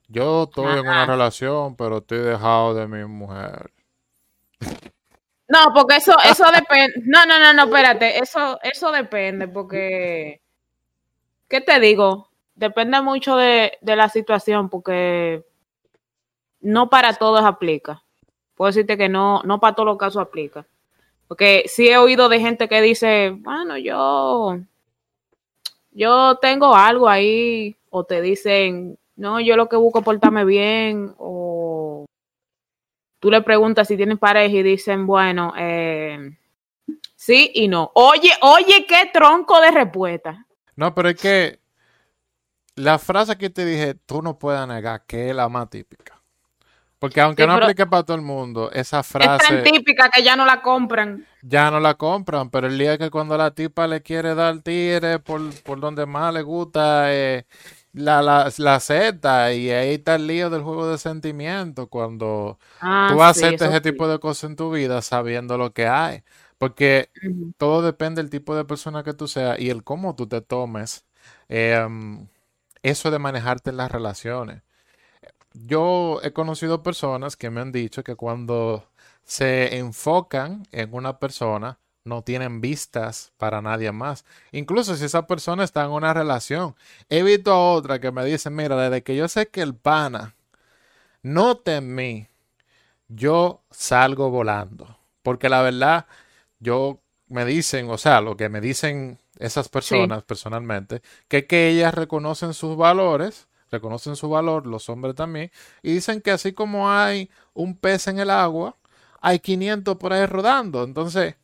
Yo 0.08 0.44
estoy 0.44 0.78
en 0.78 0.80
una 0.80 1.06
relación, 1.06 1.76
pero 1.76 1.98
estoy 1.98 2.18
dejado 2.18 2.74
de 2.74 2.86
mi 2.86 3.04
mujer. 3.04 3.70
No, 5.48 5.72
porque 5.74 5.96
eso, 5.96 6.14
eso 6.24 6.44
depende. 6.50 6.94
No, 7.04 7.26
no, 7.26 7.38
no, 7.38 7.52
no, 7.52 7.64
espérate. 7.64 8.18
Eso, 8.18 8.58
eso 8.62 8.90
depende, 8.90 9.48
porque. 9.48 10.40
¿Qué 11.48 11.60
te 11.60 11.78
digo? 11.78 12.30
Depende 12.54 13.00
mucho 13.02 13.36
de, 13.36 13.78
de 13.80 13.96
la 13.96 14.08
situación, 14.08 14.70
porque 14.70 15.44
no 16.60 16.88
para 16.88 17.12
todos 17.14 17.44
aplica. 17.44 18.02
Puedo 18.54 18.68
decirte 18.68 18.96
que 18.96 19.08
no, 19.08 19.42
no 19.44 19.60
para 19.60 19.74
todos 19.74 19.86
los 19.86 19.98
casos 19.98 20.22
aplica. 20.22 20.66
Porque 21.28 21.64
sí 21.66 21.88
he 21.88 21.96
oído 21.96 22.28
de 22.28 22.40
gente 22.40 22.68
que 22.68 22.82
dice, 22.82 23.30
bueno, 23.30 23.78
yo, 23.78 24.58
yo 25.90 26.38
tengo 26.42 26.74
algo 26.74 27.08
ahí, 27.08 27.76
o 27.90 28.04
te 28.04 28.20
dicen, 28.20 28.98
no, 29.16 29.40
yo 29.40 29.56
lo 29.56 29.68
que 29.68 29.76
busco 29.76 30.00
es 30.00 30.04
portarme 30.04 30.44
bien, 30.44 31.14
o 31.18 32.04
tú 33.18 33.30
le 33.30 33.42
preguntas 33.42 33.88
si 33.88 33.96
tienen 33.96 34.18
pareja 34.18 34.56
y 34.56 34.62
dicen, 34.62 35.06
bueno, 35.06 35.54
eh, 35.56 36.36
sí 37.14 37.50
y 37.54 37.68
no. 37.68 37.90
Oye, 37.94 38.32
oye, 38.42 38.84
qué 38.86 39.10
tronco 39.12 39.60
de 39.60 39.70
respuesta. 39.70 40.46
No, 40.76 40.94
pero 40.94 41.08
es 41.10 41.20
que 41.20 41.60
la 42.74 42.98
frase 42.98 43.36
que 43.36 43.50
te 43.50 43.64
dije, 43.64 43.94
tú 43.94 44.22
no 44.22 44.38
puedes 44.38 44.66
negar 44.66 45.04
que 45.06 45.30
es 45.30 45.36
la 45.36 45.48
más 45.48 45.68
típica. 45.70 46.21
Porque 47.02 47.20
aunque 47.20 47.48
no 47.48 47.54
aplique 47.54 47.84
para 47.84 48.04
todo 48.04 48.16
el 48.16 48.22
mundo, 48.22 48.70
esa 48.70 49.02
frase... 49.02 49.42
Es 49.42 49.48
tan 49.48 49.62
típica 49.64 50.08
que 50.08 50.22
ya 50.22 50.36
no 50.36 50.46
la 50.46 50.62
compran. 50.62 51.26
Ya 51.40 51.68
no 51.68 51.80
la 51.80 51.94
compran, 51.94 52.48
pero 52.48 52.68
el 52.68 52.78
día 52.78 52.96
que 52.96 53.10
cuando 53.10 53.36
la 53.36 53.50
tipa 53.50 53.88
le 53.88 54.02
quiere 54.02 54.36
dar 54.36 54.60
tigre 54.60 55.18
por, 55.18 55.40
por 55.64 55.80
donde 55.80 56.06
más 56.06 56.32
le 56.32 56.42
gusta 56.42 57.12
eh, 57.12 57.44
la, 57.92 58.22
la, 58.22 58.52
la 58.56 58.78
Z, 58.78 59.52
y 59.52 59.70
ahí 59.70 59.94
está 59.94 60.14
el 60.14 60.28
lío 60.28 60.48
del 60.48 60.62
juego 60.62 60.86
de 60.86 60.96
sentimientos, 60.96 61.88
cuando 61.88 62.60
ah, 62.80 63.08
tú 63.10 63.20
haces 63.20 63.60
ese 63.60 63.80
tipo 63.80 64.06
de 64.06 64.20
cosas 64.20 64.50
en 64.50 64.54
tu 64.54 64.70
vida 64.70 65.02
sabiendo 65.02 65.58
lo 65.58 65.72
que 65.72 65.88
hay. 65.88 66.22
Porque 66.56 67.10
todo 67.56 67.82
depende 67.82 68.22
del 68.22 68.30
tipo 68.30 68.54
de 68.54 68.64
persona 68.64 69.02
que 69.02 69.12
tú 69.12 69.26
seas 69.26 69.58
y 69.58 69.70
el 69.70 69.82
cómo 69.82 70.14
tú 70.14 70.28
te 70.28 70.40
tomes. 70.40 71.04
Em, 71.48 72.28
eso 72.84 73.10
de 73.10 73.18
manejarte 73.18 73.70
en 73.70 73.78
las 73.78 73.90
relaciones 73.90 74.62
yo 75.54 76.20
he 76.22 76.32
conocido 76.32 76.82
personas 76.82 77.36
que 77.36 77.50
me 77.50 77.60
han 77.60 77.72
dicho 77.72 78.04
que 78.04 78.16
cuando 78.16 78.86
se 79.24 79.76
enfocan 79.76 80.66
en 80.72 80.92
una 80.94 81.18
persona, 81.18 81.78
no 82.04 82.22
tienen 82.22 82.60
vistas 82.60 83.32
para 83.36 83.62
nadie 83.62 83.92
más. 83.92 84.24
Incluso 84.50 84.96
si 84.96 85.04
esa 85.04 85.26
persona 85.26 85.64
está 85.64 85.84
en 85.84 85.90
una 85.90 86.12
relación. 86.12 86.74
He 87.08 87.22
visto 87.22 87.52
a 87.52 87.72
otra 87.72 88.00
que 88.00 88.10
me 88.10 88.24
dice, 88.24 88.50
mira, 88.50 88.76
desde 88.76 89.02
que 89.02 89.16
yo 89.16 89.28
sé 89.28 89.48
que 89.48 89.62
el 89.62 89.74
pana 89.74 90.34
no 91.22 91.60
en 91.64 91.94
mí, 91.94 92.28
yo 93.08 93.62
salgo 93.70 94.30
volando. 94.30 94.98
Porque 95.22 95.48
la 95.48 95.62
verdad, 95.62 96.06
yo 96.58 97.00
me 97.28 97.44
dicen, 97.44 97.88
o 97.90 97.98
sea, 97.98 98.20
lo 98.20 98.36
que 98.36 98.48
me 98.48 98.60
dicen 98.60 99.18
esas 99.38 99.68
personas 99.68 100.22
personalmente, 100.24 101.02
que, 101.28 101.46
que 101.46 101.68
ellas 101.68 101.94
reconocen 101.94 102.54
sus 102.54 102.76
valores 102.76 103.48
reconocen 103.72 104.14
su 104.16 104.28
valor, 104.28 104.66
los 104.66 104.88
hombres 104.88 105.16
también, 105.16 105.50
y 105.82 105.94
dicen 105.94 106.20
que 106.20 106.30
así 106.30 106.52
como 106.52 106.90
hay 106.90 107.30
un 107.54 107.76
pez 107.76 108.06
en 108.06 108.20
el 108.20 108.30
agua, 108.30 108.76
hay 109.20 109.40
500 109.40 109.96
por 109.96 110.12
ahí 110.12 110.26
rodando. 110.26 110.84
Entonces, 110.84 111.36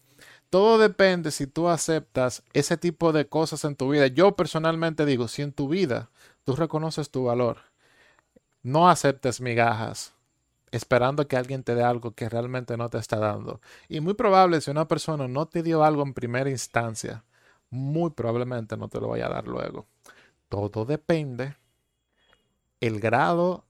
todo 0.51 0.79
depende 0.79 1.31
si 1.31 1.47
tú 1.47 1.69
aceptas 1.69 2.43
ese 2.53 2.77
tipo 2.77 3.13
de 3.13 3.29
cosas 3.29 3.65
en 3.65 3.77
tu 3.77 3.91
vida. 3.91 4.07
Yo 4.07 4.37
personalmente 4.37 5.07
digo, 5.07 5.29
si 5.29 5.43
en 5.43 5.53
tu 5.53 5.69
vida 5.69 6.11
tú 6.45 6.55
reconoces 6.57 7.11
tu 7.11 7.25
valor, 7.25 7.59
no 8.63 8.89
aceptes 8.89 9.41
migajas 9.41 10.15
esperando 10.71 11.29
que 11.29 11.37
alguien 11.37 11.63
te 11.63 11.75
dé 11.75 11.83
algo 11.83 12.13
que 12.13 12.29
realmente 12.29 12.77
no 12.77 12.89
te 12.91 12.99
está 12.99 13.19
dando. 13.19 13.61
Y 13.89 14.01
muy 14.01 14.15
probable 14.15 14.61
si 14.61 14.71
una 14.71 14.89
persona 14.89 15.29
no 15.29 15.47
te 15.47 15.63
dio 15.63 15.85
algo 15.85 16.03
en 16.03 16.15
primera 16.15 16.51
instancia, 16.51 17.25
muy 17.71 18.11
probablemente 18.11 18.77
no 18.77 18.89
te 18.89 19.01
lo 19.01 19.09
vaya 19.09 19.27
a 19.27 19.31
dar 19.31 19.47
luego. 19.49 19.87
Todo 20.49 20.85
depende 20.85 21.57
el 22.81 23.01
grado 23.01 23.65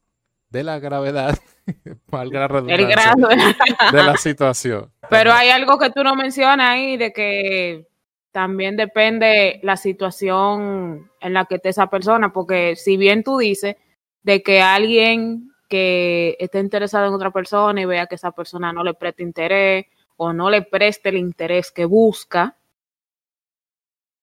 de 0.50 0.62
la 0.64 0.78
gravedad, 0.78 1.38
valga 2.10 2.48
la 2.48 2.74
el 2.74 2.86
grado 2.86 3.28
de 3.28 4.02
la 4.02 4.16
situación. 4.16 4.90
Pero 5.10 5.32
hay 5.32 5.50
algo 5.50 5.78
que 5.78 5.90
tú 5.90 6.02
no 6.02 6.14
mencionas 6.14 6.70
ahí 6.70 6.96
de 6.96 7.12
que 7.12 7.86
también 8.32 8.76
depende 8.76 9.60
la 9.62 9.76
situación 9.76 11.10
en 11.20 11.32
la 11.32 11.44
que 11.46 11.56
esté 11.56 11.70
esa 11.70 11.88
persona, 11.88 12.32
porque 12.32 12.76
si 12.76 12.96
bien 12.96 13.24
tú 13.24 13.38
dices 13.38 13.76
de 14.22 14.42
que 14.42 14.60
alguien 14.60 15.50
que 15.68 16.36
esté 16.38 16.60
interesado 16.60 17.06
en 17.06 17.14
otra 17.14 17.30
persona 17.30 17.80
y 17.80 17.84
vea 17.84 18.06
que 18.06 18.14
esa 18.14 18.32
persona 18.32 18.72
no 18.72 18.82
le 18.82 18.94
preste 18.94 19.22
interés 19.22 19.86
o 20.16 20.32
no 20.32 20.50
le 20.50 20.62
preste 20.62 21.10
el 21.10 21.18
interés 21.18 21.70
que 21.70 21.84
busca, 21.84 22.56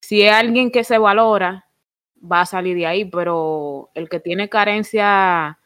si 0.00 0.22
es 0.22 0.32
alguien 0.32 0.70
que 0.70 0.84
se 0.84 0.98
valora, 0.98 1.65
va 2.20 2.42
a 2.42 2.46
salir 2.46 2.76
de 2.76 2.86
ahí, 2.86 3.04
pero 3.04 3.90
el 3.94 4.08
que 4.08 4.20
tiene 4.20 4.48
carencia 4.48 5.58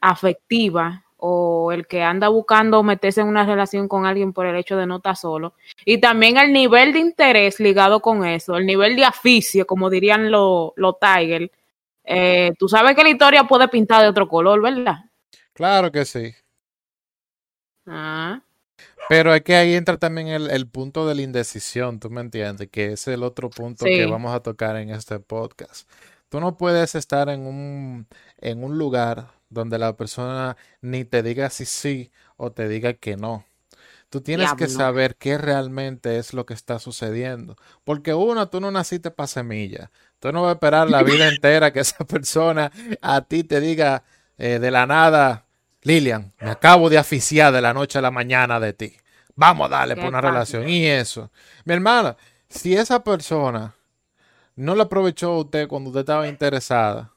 afectiva 0.00 1.04
o 1.16 1.72
el 1.72 1.86
que 1.86 2.02
anda 2.02 2.28
buscando 2.28 2.82
meterse 2.82 3.20
en 3.20 3.26
una 3.26 3.44
relación 3.44 3.88
con 3.88 4.06
alguien 4.06 4.32
por 4.32 4.46
el 4.46 4.56
hecho 4.56 4.76
de 4.76 4.86
no 4.86 4.96
estar 4.96 5.16
solo. 5.16 5.54
Y 5.84 5.98
también 5.98 6.36
el 6.36 6.52
nivel 6.52 6.92
de 6.92 7.00
interés 7.00 7.58
ligado 7.58 8.00
con 8.00 8.24
eso, 8.24 8.56
el 8.56 8.66
nivel 8.66 8.94
de 8.96 9.04
aficio, 9.04 9.66
como 9.66 9.90
dirían 9.90 10.30
los 10.30 10.72
lo 10.76 10.92
Tiger. 10.94 11.50
Eh, 12.04 12.52
tú 12.58 12.68
sabes 12.68 12.94
que 12.94 13.02
la 13.02 13.10
historia 13.10 13.44
puede 13.44 13.68
pintar 13.68 14.02
de 14.02 14.08
otro 14.08 14.28
color, 14.28 14.62
¿verdad? 14.62 14.96
Claro 15.52 15.90
que 15.90 16.04
sí. 16.04 16.32
Ah. 17.86 18.40
Pero 19.08 19.34
es 19.34 19.42
que 19.42 19.56
ahí 19.56 19.74
entra 19.74 19.96
también 19.96 20.28
el, 20.28 20.68
punto 20.68 21.06
de 21.06 21.14
la 21.14 21.22
indecisión, 21.22 21.98
tú 21.98 22.10
me 22.10 22.20
entiendes, 22.20 22.68
que 22.70 22.92
es 22.92 23.08
el 23.08 23.22
otro 23.22 23.48
punto 23.48 23.84
que 23.86 24.06
vamos 24.06 24.34
a 24.34 24.40
tocar 24.40 24.76
en 24.76 24.90
este 24.90 25.18
podcast. 25.18 25.88
Tú 26.28 26.40
no 26.40 26.58
puedes 26.58 26.94
estar 26.94 27.30
en 27.30 27.46
un, 27.46 28.06
en 28.38 28.62
un 28.62 28.76
lugar 28.76 29.28
donde 29.48 29.78
la 29.78 29.96
persona 29.96 30.56
ni 30.82 31.04
te 31.04 31.22
diga 31.22 31.48
si 31.48 31.64
sí 31.64 32.12
o 32.36 32.52
te 32.52 32.68
diga 32.68 32.92
que 32.92 33.16
no. 33.16 33.46
Tú 34.10 34.22
tienes 34.22 34.54
que 34.54 34.68
saber 34.68 35.16
qué 35.16 35.36
realmente 35.36 36.16
es 36.16 36.32
lo 36.32 36.46
que 36.46 36.54
está 36.54 36.78
sucediendo. 36.78 37.56
Porque 37.84 38.14
uno, 38.14 38.48
tú 38.48 38.58
no 38.58 38.70
naciste 38.70 39.10
para 39.10 39.26
semilla. 39.26 39.90
Tú 40.18 40.32
no 40.32 40.42
vas 40.42 40.50
a 40.50 40.52
esperar 40.54 40.88
la 40.88 41.02
vida 41.02 41.28
entera 41.34 41.72
que 41.72 41.80
esa 41.80 42.04
persona 42.06 42.72
a 43.02 43.22
ti 43.22 43.44
te 43.44 43.60
diga 43.60 44.04
eh, 44.38 44.58
de 44.58 44.70
la 44.70 44.86
nada, 44.86 45.44
Lilian, 45.82 46.32
me 46.40 46.50
acabo 46.50 46.90
de 46.90 46.98
aficiar 46.98 47.52
de 47.52 47.60
la 47.60 47.72
noche 47.72 47.98
a 47.98 48.02
la 48.02 48.10
mañana 48.10 48.58
de 48.60 48.72
ti. 48.72 48.96
Vamos 49.34 49.66
a 49.66 49.76
darle 49.76 49.96
por 49.96 50.06
una 50.06 50.20
relación. 50.20 50.68
Y 50.68 50.86
eso. 50.86 51.30
Mi 51.64 51.74
hermana, 51.74 52.16
si 52.48 52.74
esa 52.74 53.04
persona 53.04 53.74
no 54.56 54.74
le 54.74 54.82
aprovechó 54.82 55.32
a 55.32 55.38
usted 55.38 55.68
cuando 55.68 55.90
usted 55.90 56.00
estaba 56.00 56.26
interesada, 56.26 57.12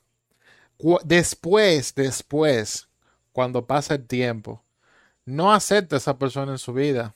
después, 1.04 1.96
después, 1.96 2.88
cuando 3.32 3.66
pasa 3.66 3.96
el 3.96 4.06
tiempo, 4.06 4.64
no 5.26 5.52
acepte 5.54 5.96
a 5.96 5.98
esa 5.98 6.18
persona 6.18 6.52
en 6.52 6.58
su 6.60 6.74
vida. 6.74 7.16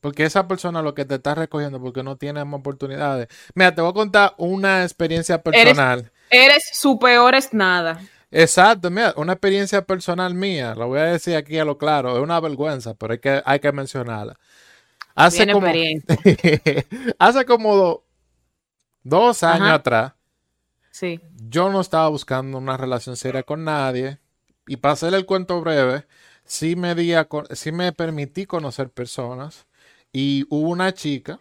Porque 0.00 0.24
esa 0.24 0.48
persona 0.48 0.82
lo 0.82 0.94
que 0.94 1.04
te 1.04 1.16
está 1.16 1.34
recogiendo 1.34 1.80
porque 1.80 2.02
no 2.02 2.16
tiene 2.16 2.44
más 2.44 2.60
oportunidades. 2.60 3.28
Mira, 3.54 3.74
te 3.74 3.82
voy 3.82 3.90
a 3.90 3.94
contar 3.94 4.34
una 4.38 4.82
experiencia 4.82 5.42
personal. 5.42 6.10
Eres, 6.30 6.62
su 6.72 6.98
peor 6.98 7.34
es 7.34 7.52
nada. 7.52 8.00
Exacto, 8.30 8.90
mira, 8.90 9.12
una 9.16 9.32
experiencia 9.32 9.84
personal 9.84 10.34
mía, 10.34 10.74
la 10.76 10.84
voy 10.84 11.00
a 11.00 11.04
decir 11.04 11.34
aquí 11.34 11.58
a 11.58 11.64
lo 11.64 11.78
claro, 11.78 12.16
es 12.16 12.22
una 12.22 12.38
vergüenza, 12.38 12.94
pero 12.94 13.14
hay 13.14 13.18
que, 13.18 13.42
hay 13.44 13.58
que 13.58 13.72
mencionarla. 13.72 14.38
Hace 15.16 15.50
como, 15.50 15.66
hace 17.18 17.44
como 17.44 18.04
dos 19.02 19.42
años 19.42 19.70
atrás, 19.70 20.12
sí. 20.92 21.20
yo 21.34 21.70
no 21.70 21.80
estaba 21.80 22.08
buscando 22.08 22.56
una 22.58 22.76
relación 22.76 23.16
seria 23.16 23.42
con 23.42 23.64
nadie 23.64 24.18
y 24.66 24.76
para 24.76 24.92
hacer 24.92 25.12
el 25.14 25.26
cuento 25.26 25.60
breve, 25.60 26.06
sí 26.44 26.76
me, 26.76 26.94
di 26.94 27.12
sí 27.50 27.72
me 27.72 27.92
permití 27.92 28.46
conocer 28.46 28.90
personas 28.90 29.66
y 30.12 30.46
hubo 30.48 30.70
una 30.70 30.94
chica 30.94 31.40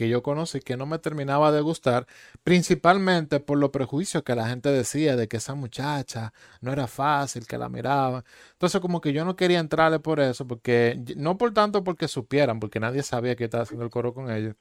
que 0.00 0.08
yo 0.08 0.22
conocí 0.22 0.60
que 0.60 0.78
no 0.78 0.86
me 0.86 0.98
terminaba 0.98 1.52
de 1.52 1.60
gustar, 1.60 2.06
principalmente 2.42 3.38
por 3.38 3.58
los 3.58 3.68
prejuicios 3.68 4.22
que 4.22 4.34
la 4.34 4.48
gente 4.48 4.70
decía 4.70 5.14
de 5.14 5.28
que 5.28 5.36
esa 5.36 5.54
muchacha 5.54 6.32
no 6.62 6.72
era 6.72 6.86
fácil, 6.86 7.46
que 7.46 7.58
la 7.58 7.68
miraba. 7.68 8.24
Entonces 8.52 8.80
como 8.80 9.02
que 9.02 9.12
yo 9.12 9.26
no 9.26 9.36
quería 9.36 9.58
entrarle 9.58 9.98
por 10.00 10.18
eso, 10.20 10.46
porque 10.46 10.98
no 11.16 11.36
por 11.36 11.52
tanto 11.52 11.84
porque 11.84 12.08
supieran, 12.08 12.60
porque 12.60 12.80
nadie 12.80 13.02
sabía 13.02 13.36
que 13.36 13.44
estaba 13.44 13.64
haciendo 13.64 13.84
el 13.84 13.90
coro 13.90 14.14
con 14.14 14.30
ella, 14.30 14.56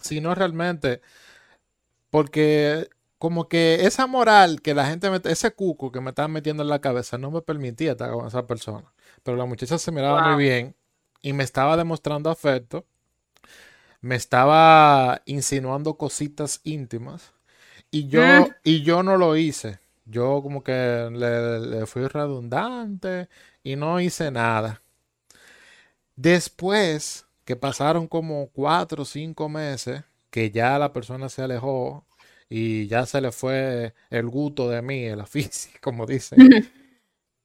sino 0.00 0.34
realmente 0.34 1.00
porque 2.10 2.88
como 3.18 3.48
que 3.48 3.86
esa 3.86 4.08
moral 4.08 4.62
que 4.62 4.74
la 4.74 4.86
gente, 4.86 5.10
me, 5.10 5.20
ese 5.24 5.52
cuco 5.52 5.92
que 5.92 6.00
me 6.00 6.10
estaba 6.10 6.26
metiendo 6.28 6.64
en 6.64 6.70
la 6.70 6.80
cabeza 6.80 7.18
no 7.18 7.30
me 7.30 7.42
permitía 7.42 7.92
estar 7.92 8.10
con 8.10 8.26
esa 8.26 8.48
persona. 8.48 8.92
Pero 9.22 9.36
la 9.36 9.44
muchacha 9.46 9.78
se 9.78 9.92
miraba 9.92 10.34
muy 10.34 10.44
bien 10.44 10.74
y 11.22 11.32
me 11.34 11.44
estaba 11.44 11.76
demostrando 11.76 12.30
afecto 12.30 12.84
me 14.02 14.16
estaba 14.16 15.22
insinuando 15.24 15.94
cositas 15.94 16.60
íntimas 16.64 17.32
y 17.90 18.08
yo, 18.08 18.20
mm. 18.20 18.46
y 18.64 18.82
yo 18.82 19.02
no 19.02 19.16
lo 19.16 19.36
hice. 19.36 19.78
Yo 20.04 20.42
como 20.42 20.64
que 20.64 21.08
le, 21.12 21.86
fui 21.86 22.06
redundante 22.08 23.28
y 23.62 23.76
no 23.76 24.00
hice 24.00 24.30
nada. 24.30 24.82
Después 26.16 27.26
que 27.44 27.56
pasaron 27.56 28.08
como 28.08 28.48
cuatro 28.48 29.02
o 29.02 29.06
cinco 29.06 29.48
meses, 29.48 30.02
que 30.30 30.50
ya 30.50 30.78
la 30.78 30.92
persona 30.92 31.28
se 31.28 31.42
alejó 31.42 32.04
y 32.48 32.88
ya 32.88 33.06
se 33.06 33.20
le 33.20 33.32
fue 33.32 33.94
el 34.10 34.28
gusto 34.28 34.68
de 34.68 34.82
mí, 34.82 35.04
el 35.04 35.20
aficio, 35.20 35.70
como 35.80 36.06
dicen. 36.06 36.38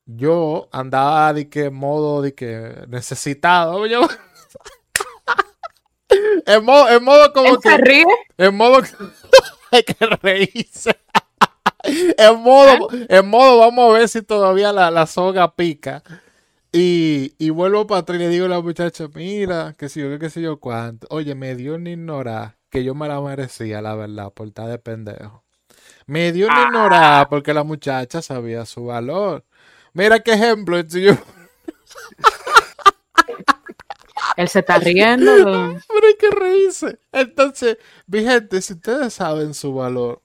yo 0.06 0.70
andaba 0.72 1.34
de 1.34 1.50
que 1.50 1.70
modo 1.70 2.22
de 2.22 2.34
que 2.34 2.86
necesitado. 2.88 3.86
Yo, 3.86 4.02
en 6.46 6.66
modo, 6.66 6.90
en 6.90 7.04
modo 7.04 7.34
como 7.34 7.60
que. 7.60 7.78
ríe? 7.78 8.06
En 8.38 8.56
modo. 8.56 8.82
hay 9.72 9.84
que 9.84 10.06
reírse. 10.06 10.96
en 11.84 12.40
modo, 12.42 12.90
en 12.92 13.28
modo, 13.28 13.60
vamos 13.60 13.90
a 13.90 14.00
ver 14.00 14.10
si 14.10 14.22
todavía 14.22 14.74
la, 14.74 15.06
soga 15.08 15.56
pica. 15.56 16.04
Y, 16.72 17.34
y, 17.38 17.50
vuelvo 17.50 17.88
para 17.88 18.02
atrás 18.02 18.20
y 18.20 18.24
le 18.24 18.30
digo 18.30 18.46
a 18.46 18.50
la 18.50 18.62
muchacha, 18.62 19.08
mira, 19.14 19.74
que 19.78 19.90
si 19.90 20.02
yo, 20.02 20.20
que 20.20 20.30
sé 20.30 20.42
yo 20.42 20.60
cuánto. 20.60 21.08
Oye, 21.10 21.34
me 21.34 21.56
dio 21.56 21.76
un 21.76 21.88
ignorar 21.88 22.58
que 22.70 22.84
yo 22.84 22.94
me 22.94 23.08
la 23.08 23.22
merecía, 23.22 23.82
la 23.82 23.96
verdad, 23.96 24.32
por 24.34 24.48
estar 24.48 24.68
de 24.68 24.78
pendejo. 24.78 25.44
Me 26.06 26.32
dio 26.32 26.48
un 26.48 26.54
ah. 26.54 26.66
ignorar 26.68 27.30
porque 27.30 27.54
la 27.54 27.64
muchacha 27.64 28.22
sabía 28.22 28.66
su 28.66 28.86
valor. 28.86 29.46
Mira 29.94 30.20
qué 30.20 30.34
ejemplo. 30.34 30.80
Yo... 30.82 31.14
Él 34.38 34.48
se 34.48 34.60
está 34.60 34.80
riendo. 34.80 35.32
Pero 35.88 36.08
hay 36.08 36.16
que 36.20 36.30
reírse. 36.32 37.00
Entonces, 37.12 37.78
mi 38.08 38.24
gente, 38.24 38.62
si 38.62 38.74
ustedes 38.74 39.14
saben 39.14 39.54
su 39.54 39.74
valor, 39.74 40.24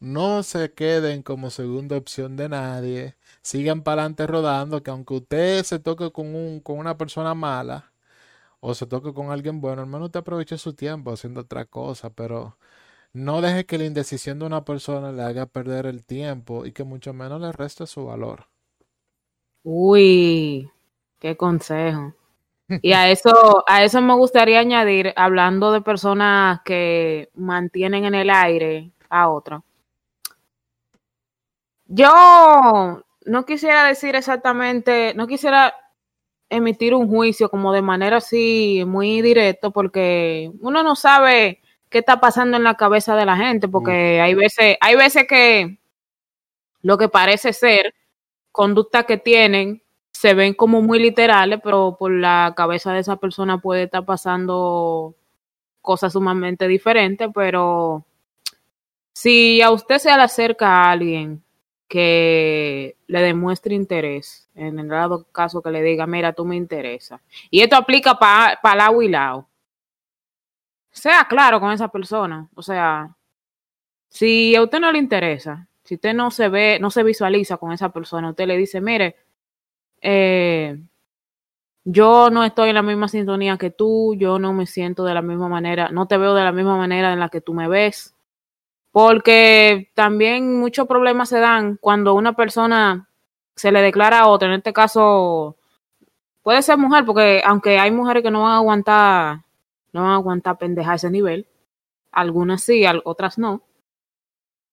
no 0.00 0.42
se 0.42 0.72
queden 0.74 1.22
como 1.22 1.50
segunda 1.50 1.96
opción 1.96 2.36
de 2.36 2.48
nadie. 2.48 3.16
Sigan 3.42 3.82
para 3.82 4.02
adelante 4.02 4.26
rodando, 4.26 4.82
que 4.82 4.90
aunque 4.90 5.14
usted 5.14 5.64
se 5.64 5.78
toque 5.80 6.12
con, 6.12 6.34
un, 6.34 6.60
con 6.60 6.78
una 6.78 6.98
persona 6.98 7.34
mala 7.34 7.92
o 8.60 8.74
se 8.74 8.86
toque 8.86 9.14
con 9.14 9.30
alguien 9.32 9.60
bueno, 9.60 9.82
al 9.82 9.88
menos 9.88 10.06
usted 10.06 10.20
aproveche 10.20 10.58
su 10.58 10.74
tiempo 10.74 11.12
haciendo 11.12 11.42
otra 11.42 11.66
cosa, 11.66 12.10
pero 12.10 12.58
no 13.14 13.40
deje 13.42 13.66
que 13.66 13.78
la 13.78 13.86
indecisión 13.86 14.38
de 14.40 14.46
una 14.46 14.64
persona 14.64 15.12
le 15.12 15.22
haga 15.22 15.46
perder 15.46 15.86
el 15.86 16.04
tiempo 16.04 16.66
y 16.66 16.72
que 16.72 16.84
mucho 16.84 17.14
menos 17.14 17.40
le 17.40 17.52
reste 17.52 17.86
su 17.86 18.06
valor. 18.06 18.48
Uy, 19.64 20.70
qué 21.18 21.36
consejo. 21.36 22.14
Y 22.80 22.92
a 22.92 23.10
eso, 23.10 23.64
a 23.66 23.84
eso 23.84 24.00
me 24.00 24.14
gustaría 24.14 24.60
añadir, 24.60 25.12
hablando 25.16 25.72
de 25.72 25.80
personas 25.80 26.60
que 26.64 27.28
mantienen 27.34 28.04
en 28.04 28.14
el 28.14 28.30
aire 28.30 28.90
a 29.10 29.28
otra. 29.28 29.62
Yo 31.86 33.04
no 33.26 33.44
quisiera 33.44 33.84
decir 33.84 34.16
exactamente, 34.16 35.12
no 35.14 35.26
quisiera 35.26 35.74
emitir 36.48 36.94
un 36.94 37.08
juicio 37.08 37.50
como 37.50 37.72
de 37.72 37.82
manera 37.82 38.18
así 38.18 38.84
muy 38.86 39.22
directo, 39.22 39.70
porque 39.70 40.50
uno 40.60 40.82
no 40.82 40.96
sabe 40.96 41.60
qué 41.88 41.98
está 41.98 42.20
pasando 42.20 42.56
en 42.56 42.64
la 42.64 42.76
cabeza 42.76 43.14
de 43.16 43.26
la 43.26 43.36
gente, 43.36 43.68
porque 43.68 44.20
hay 44.20 44.34
veces, 44.34 44.76
hay 44.80 44.96
veces 44.96 45.26
que 45.28 45.78
lo 46.82 46.98
que 46.98 47.08
parece 47.08 47.52
ser 47.52 47.94
conducta 48.50 49.04
que 49.04 49.18
tienen 49.18 49.81
se 50.12 50.34
ven 50.34 50.54
como 50.54 50.82
muy 50.82 50.98
literales, 51.00 51.60
pero 51.62 51.96
por 51.98 52.12
la 52.12 52.52
cabeza 52.56 52.92
de 52.92 53.00
esa 53.00 53.16
persona 53.16 53.58
puede 53.58 53.84
estar 53.84 54.04
pasando 54.04 55.14
cosas 55.80 56.12
sumamente 56.12 56.68
diferentes, 56.68 57.28
pero 57.34 58.04
si 59.12 59.60
a 59.62 59.70
usted 59.70 59.98
se 59.98 60.14
le 60.14 60.22
acerca 60.22 60.68
a 60.68 60.90
alguien 60.92 61.42
que 61.88 62.96
le 63.06 63.22
demuestre 63.22 63.74
interés, 63.74 64.48
en 64.54 64.78
el 64.78 64.88
dado 64.88 65.24
caso 65.32 65.60
que 65.60 65.70
le 65.70 65.82
diga, 65.82 66.06
mira, 66.06 66.32
tú 66.32 66.44
me 66.44 66.56
interesa, 66.56 67.20
y 67.50 67.60
esto 67.60 67.76
aplica 67.76 68.18
para 68.18 68.60
pa 68.62 68.76
lado 68.76 69.02
y 69.02 69.08
lado, 69.08 69.48
sea 70.90 71.26
claro 71.28 71.58
con 71.60 71.72
esa 71.72 71.88
persona, 71.88 72.48
o 72.54 72.62
sea, 72.62 73.14
si 74.08 74.54
a 74.54 74.62
usted 74.62 74.78
no 74.78 74.92
le 74.92 74.98
interesa, 74.98 75.66
si 75.82 75.96
usted 75.96 76.14
no 76.14 76.30
se 76.30 76.48
ve, 76.48 76.78
no 76.80 76.90
se 76.90 77.02
visualiza 77.02 77.56
con 77.56 77.72
esa 77.72 77.90
persona, 77.90 78.30
usted 78.30 78.46
le 78.46 78.56
dice, 78.56 78.80
mire, 78.80 79.16
eh, 80.02 80.78
yo 81.84 82.30
no 82.30 82.44
estoy 82.44 82.68
en 82.68 82.74
la 82.76 82.82
misma 82.82 83.08
sintonía 83.08 83.56
que 83.56 83.70
tú, 83.70 84.14
yo 84.16 84.38
no 84.38 84.52
me 84.52 84.66
siento 84.66 85.04
de 85.04 85.14
la 85.14 85.22
misma 85.22 85.48
manera, 85.48 85.88
no 85.90 86.06
te 86.06 86.16
veo 86.16 86.34
de 86.34 86.44
la 86.44 86.52
misma 86.52 86.76
manera 86.76 87.12
en 87.12 87.20
la 87.20 87.28
que 87.28 87.40
tú 87.40 87.54
me 87.54 87.68
ves, 87.68 88.14
porque 88.92 89.90
también 89.94 90.60
muchos 90.60 90.86
problemas 90.86 91.28
se 91.28 91.40
dan 91.40 91.76
cuando 91.80 92.14
una 92.14 92.34
persona 92.34 93.08
se 93.56 93.72
le 93.72 93.82
declara 93.82 94.20
a 94.20 94.28
otra, 94.28 94.48
en 94.48 94.54
este 94.54 94.72
caso 94.72 95.56
puede 96.42 96.62
ser 96.62 96.78
mujer, 96.78 97.04
porque 97.04 97.42
aunque 97.44 97.78
hay 97.78 97.90
mujeres 97.90 98.22
que 98.22 98.30
no 98.30 98.42
van 98.42 98.52
a 98.52 98.56
aguantar, 98.56 99.38
no 99.92 100.02
van 100.02 100.10
a 100.10 100.14
aguantar 100.16 100.58
pendeja 100.58 100.92
a 100.92 100.96
ese 100.96 101.10
nivel, 101.10 101.46
algunas 102.12 102.62
sí, 102.62 102.84
otras 103.04 103.38
no, 103.38 103.62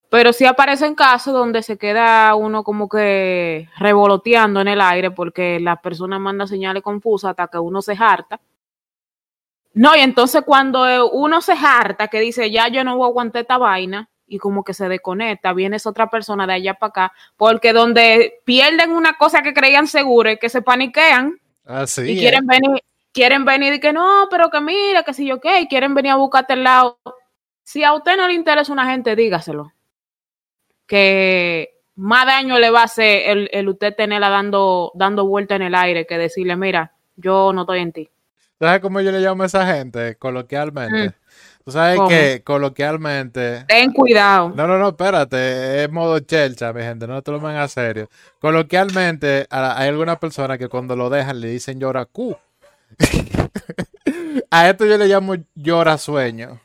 pero 0.09 0.33
sí 0.33 0.45
aparecen 0.45 0.95
casos 0.95 1.33
donde 1.33 1.61
se 1.61 1.77
queda 1.77 2.33
uno 2.33 2.63
como 2.63 2.89
que 2.89 3.69
revoloteando 3.77 4.59
en 4.59 4.67
el 4.67 4.81
aire 4.81 5.11
porque 5.11 5.59
la 5.59 5.81
persona 5.81 6.17
manda 6.17 6.47
señales 6.47 6.81
confusas 6.81 7.31
hasta 7.31 7.47
que 7.47 7.59
uno 7.59 7.81
se 7.81 7.95
harta. 7.97 8.41
No, 9.73 9.95
y 9.95 9.99
entonces 9.99 10.41
cuando 10.45 11.11
uno 11.11 11.41
se 11.41 11.53
harta, 11.53 12.07
que 12.07 12.19
dice, 12.19 12.49
ya 12.49 12.67
yo 12.69 12.83
no 12.83 12.97
voy 12.97 13.05
a 13.05 13.09
aguantar 13.09 13.43
esta 13.43 13.59
vaina, 13.59 14.09
y 14.27 14.39
como 14.39 14.63
que 14.63 14.73
se 14.73 14.89
desconecta, 14.89 15.53
viene 15.53 15.77
esa 15.77 15.89
otra 15.89 16.09
persona 16.09 16.45
de 16.47 16.53
allá 16.53 16.73
para 16.73 16.89
acá, 16.89 17.13
porque 17.37 17.71
donde 17.71 18.41
pierden 18.45 18.91
una 18.91 19.13
cosa 19.13 19.41
que 19.41 19.53
creían 19.53 19.87
segura, 19.87 20.35
que 20.35 20.49
se 20.49 20.61
paniquean 20.61 21.39
Así 21.65 22.01
y 22.01 22.19
quieren 22.19 22.45
venir, 22.47 22.81
quieren 23.11 23.45
venir 23.45 23.73
y 23.73 23.79
que 23.79 23.93
no, 23.93 24.27
pero 24.29 24.49
que 24.49 24.59
mira, 24.59 25.03
que 25.03 25.13
si 25.13 25.25
yo 25.25 25.39
qué, 25.39 25.67
quieren 25.69 25.93
venir 25.93 26.11
a 26.11 26.15
buscarte 26.15 26.53
el 26.53 26.63
lado. 26.63 26.99
Si 27.63 27.83
a 27.83 27.93
usted 27.93 28.17
no 28.17 28.27
le 28.27 28.33
interesa 28.33 28.73
una 28.73 28.89
gente, 28.89 29.15
dígaselo 29.15 29.71
que 30.89 31.75
más 31.95 32.25
daño 32.25 32.57
le 32.59 32.71
va 32.71 32.81
a 32.81 32.85
hacer 32.85 33.29
el, 33.29 33.49
el 33.53 33.69
usted 33.69 33.95
tenerla 33.95 34.29
dando, 34.29 34.91
dando 34.95 35.25
vuelta 35.25 35.55
en 35.55 35.61
el 35.61 35.75
aire 35.75 36.07
que 36.07 36.17
decirle, 36.17 36.55
mira, 36.55 36.93
yo 37.15 37.53
no 37.53 37.61
estoy 37.61 37.79
en 37.79 37.91
ti. 37.93 38.09
¿Sabes 38.59 38.81
cómo 38.81 38.99
yo 38.99 39.11
le 39.11 39.19
llamo 39.19 39.43
a 39.43 39.45
esa 39.45 39.65
gente? 39.73 40.15
Coloquialmente. 40.15 41.09
Mm. 41.09 41.13
Tú 41.63 41.71
sabes 41.71 41.99
que 42.09 42.41
coloquialmente. 42.43 43.65
Ten 43.67 43.93
cuidado. 43.93 44.51
No, 44.55 44.65
no, 44.65 44.79
no, 44.79 44.89
espérate. 44.89 45.83
Es 45.83 45.91
modo 45.91 46.19
chelcha, 46.19 46.73
mi 46.73 46.81
gente. 46.81 47.05
No 47.05 47.21
te 47.21 47.31
lo 47.31 47.47
a 47.47 47.67
serio. 47.67 48.09
Coloquialmente, 48.39 49.45
hay 49.51 49.87
algunas 49.87 50.17
personas 50.17 50.57
que 50.57 50.67
cuando 50.67 50.95
lo 50.95 51.09
dejan 51.11 51.39
le 51.39 51.49
dicen 51.49 51.79
llora 51.79 52.05
cu. 52.05 52.35
a 54.51 54.69
esto 54.69 54.85
yo 54.87 54.97
le 54.97 55.05
llamo 55.05 55.35
llora 55.53 55.99
sueño. 55.99 56.59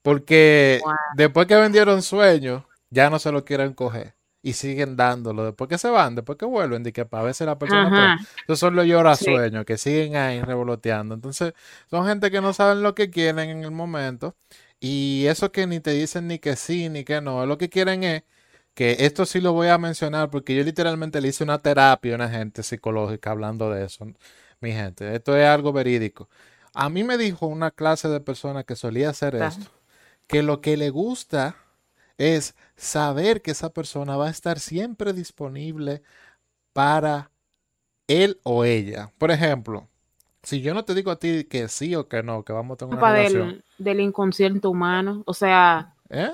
Porque 0.00 0.80
después 1.16 1.46
que 1.46 1.56
vendieron 1.56 2.00
sueño, 2.00 2.66
ya 2.90 3.10
no 3.10 3.18
se 3.18 3.32
lo 3.32 3.44
quieren 3.44 3.74
coger. 3.74 4.14
y 4.42 4.52
siguen 4.52 4.96
dándolo. 4.96 5.44
Después 5.44 5.68
que 5.68 5.76
se 5.76 5.90
van, 5.90 6.14
después 6.14 6.38
que 6.38 6.44
vuelven, 6.44 6.84
de 6.84 6.92
que 6.92 7.04
para 7.04 7.24
veces 7.24 7.46
la 7.48 7.58
persona. 7.58 8.16
Pues, 8.16 8.28
esos 8.44 8.60
son 8.60 8.76
los 8.76 8.86
llora 8.86 9.16
sueños 9.16 9.64
que 9.64 9.76
siguen 9.76 10.14
ahí 10.14 10.40
revoloteando. 10.40 11.16
Entonces, 11.16 11.52
son 11.90 12.06
gente 12.06 12.30
que 12.30 12.40
no 12.40 12.52
saben 12.52 12.82
lo 12.82 12.94
que 12.94 13.10
quieren 13.10 13.50
en 13.50 13.64
el 13.64 13.72
momento. 13.72 14.36
Y 14.78 15.24
eso 15.26 15.50
que 15.50 15.66
ni 15.66 15.80
te 15.80 15.90
dicen 15.92 16.28
ni 16.28 16.38
que 16.38 16.54
sí 16.54 16.88
ni 16.88 17.02
que 17.02 17.20
no. 17.20 17.44
Lo 17.44 17.58
que 17.58 17.68
quieren 17.68 18.04
es 18.04 18.22
que 18.74 18.96
esto 19.00 19.26
sí 19.26 19.40
lo 19.40 19.52
voy 19.52 19.66
a 19.68 19.78
mencionar 19.78 20.30
porque 20.30 20.54
yo 20.54 20.62
literalmente 20.62 21.20
le 21.20 21.28
hice 21.28 21.42
una 21.42 21.58
terapia 21.60 22.12
a 22.12 22.16
una 22.16 22.28
gente 22.28 22.62
psicológica 22.62 23.32
hablando 23.32 23.70
de 23.70 23.86
eso, 23.86 24.06
mi 24.60 24.70
gente. 24.72 25.12
Esto 25.16 25.36
es 25.36 25.46
algo 25.46 25.72
verídico. 25.72 26.28
A 26.72 26.88
mí 26.88 27.02
me 27.02 27.18
dijo 27.18 27.46
una 27.46 27.72
clase 27.72 28.08
de 28.08 28.20
persona 28.20 28.62
que 28.64 28.76
solía 28.76 29.10
hacer 29.10 29.34
esto, 29.34 29.66
que 30.28 30.42
lo 30.44 30.60
que 30.60 30.76
le 30.76 30.90
gusta 30.90 31.56
es 32.18 32.54
saber 32.76 33.42
que 33.42 33.50
esa 33.50 33.70
persona 33.70 34.16
va 34.16 34.28
a 34.28 34.30
estar 34.30 34.58
siempre 34.58 35.12
disponible 35.12 36.02
para 36.72 37.30
él 38.06 38.38
o 38.42 38.64
ella. 38.64 39.12
Por 39.18 39.30
ejemplo, 39.30 39.88
si 40.42 40.60
yo 40.60 40.74
no 40.74 40.84
te 40.84 40.94
digo 40.94 41.10
a 41.10 41.18
ti 41.18 41.44
que 41.44 41.68
sí 41.68 41.94
o 41.94 42.08
que 42.08 42.22
no, 42.22 42.44
que 42.44 42.52
vamos 42.52 42.74
a 42.74 42.78
tener 42.78 42.94
una 42.94 43.12
relación. 43.12 43.48
Del, 43.48 43.64
del 43.78 44.00
inconsciente 44.00 44.68
humano, 44.68 45.22
o 45.26 45.34
sea... 45.34 45.94
¿Eh? 46.08 46.32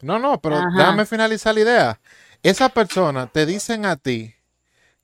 No, 0.00 0.18
no, 0.18 0.40
pero 0.40 0.60
déjame 0.76 1.06
finalizar 1.06 1.54
la 1.54 1.60
idea. 1.60 2.00
Esa 2.42 2.68
persona 2.68 3.26
te 3.26 3.46
dicen 3.46 3.84
a 3.84 3.96
ti 3.96 4.34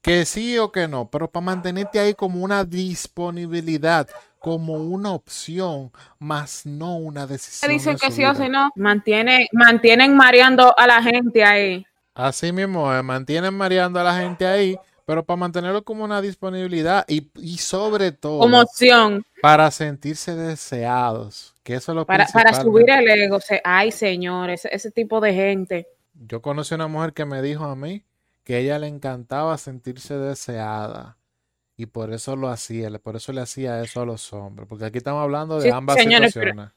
que 0.05 0.27
sí 0.27 0.59
o 0.59 0.71
que 0.71 0.87
no, 0.87 1.09
pero 1.09 1.31
para 1.31 1.47
mantenerte 1.47 1.99
ahí 1.99 2.13
como 2.13 2.45
una 2.45 2.63
disponibilidad, 2.63 4.07
como 4.39 4.75
una 4.75 5.13
opción, 5.13 5.91
más 6.19 6.67
no 6.67 6.97
una 6.97 7.27
decisión. 7.27 7.73
Dicen 7.73 7.97
que 7.97 8.11
sí 8.11 8.23
o 8.23 8.35
que 8.35 8.51
no, 8.51 8.71
mantiene, 8.77 9.49
mantienen 9.53 10.15
mareando 10.15 10.79
a 10.79 10.87
la 10.87 11.03
gente 11.03 11.43
ahí. 11.43 11.87
Así 12.15 12.53
mismo, 12.53 12.95
eh, 12.95 13.03
mantienen 13.03 13.55
mareando 13.55 13.99
a 13.99 14.05
la 14.05 14.15
gente 14.19 14.47
ahí, 14.47 14.79
pero 15.07 15.25
para 15.25 15.39
mantenerlo 15.39 15.83
como 15.83 16.05
una 16.05 16.21
disponibilidad 16.21 17.07
y, 17.09 17.57
sobre 17.57 18.13
todo. 18.13 18.41
Como 18.41 18.61
opción. 18.61 19.25
Para 19.41 19.71
sentirse 19.71 20.35
deseados, 20.35 21.55
que 21.63 21.77
eso 21.77 21.93
es 21.93 21.97
lo 21.97 22.05
para, 22.05 22.27
para 22.27 22.61
subir 22.61 22.91
el 22.91 23.09
ego. 23.09 23.39
ay, 23.65 23.91
señor, 23.91 24.51
ese, 24.51 24.91
tipo 24.91 25.23
de 25.23 25.33
gente. 25.33 25.89
Yo 26.27 26.43
conocí 26.43 26.75
una 26.75 26.89
mujer 26.89 27.15
que 27.15 27.25
me 27.25 27.41
dijo 27.41 27.65
a 27.65 27.75
mí 27.75 28.05
que 28.45 28.57
a 28.57 28.59
ella 28.59 28.79
le 28.79 28.87
encantaba 28.87 29.59
sentirse 29.59 30.17
deseada. 30.17 31.17
Y 31.77 31.87
por 31.87 32.13
eso 32.13 32.37
lo 32.37 32.49
hacía, 32.49 32.89
por 33.01 33.17
eso 33.17 33.33
le 33.33 33.41
hacía 33.41 33.83
eso 33.83 34.03
a 34.03 34.07
los 34.07 34.33
hombres. 34.33 34.69
Porque 34.69 34.85
aquí 34.85 34.99
estamos 34.99 35.23
hablando 35.23 35.59
de 35.59 35.73
ambas 35.73 35.99
situaciones. 35.99 36.73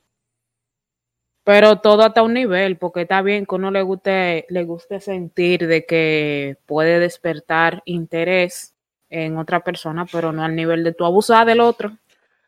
Pero, 1.44 1.80
todo 1.80 2.04
hasta 2.04 2.24
un 2.24 2.34
nivel, 2.34 2.78
porque 2.78 3.04
está 3.04 3.22
bien 3.22 3.46
que 3.46 3.56
uno 3.56 3.72
le 3.72 3.82
guste, 3.82 4.46
le 4.50 4.64
guste 4.66 5.00
sentir 5.00 5.66
de 5.68 5.86
que 5.86 6.58
puede 6.66 7.00
despertar 7.00 7.84
interés 7.86 8.74
en 9.10 9.38
otra 9.38 9.64
persona, 9.64 10.06
pero 10.12 10.34
no 10.34 10.44
al 10.44 10.56
nivel 10.56 10.84
de 10.84 10.94
tu 10.94 11.06
abusar 11.06 11.48
del 11.48 11.62
otro. 11.62 11.98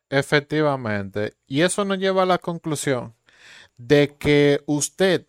Efectivamente. 0.10 1.36
Y 1.48 1.62
eso 1.62 1.86
nos 1.86 1.98
lleva 2.00 2.24
a 2.24 2.26
la 2.26 2.40
conclusión 2.40 3.14
de 3.78 4.16
que 4.18 4.62
usted, 4.66 5.26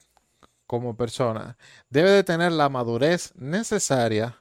como 0.70 0.94
persona, 0.94 1.56
debe 1.88 2.10
de 2.10 2.22
tener 2.22 2.52
la 2.52 2.68
madurez 2.68 3.34
necesaria 3.34 4.40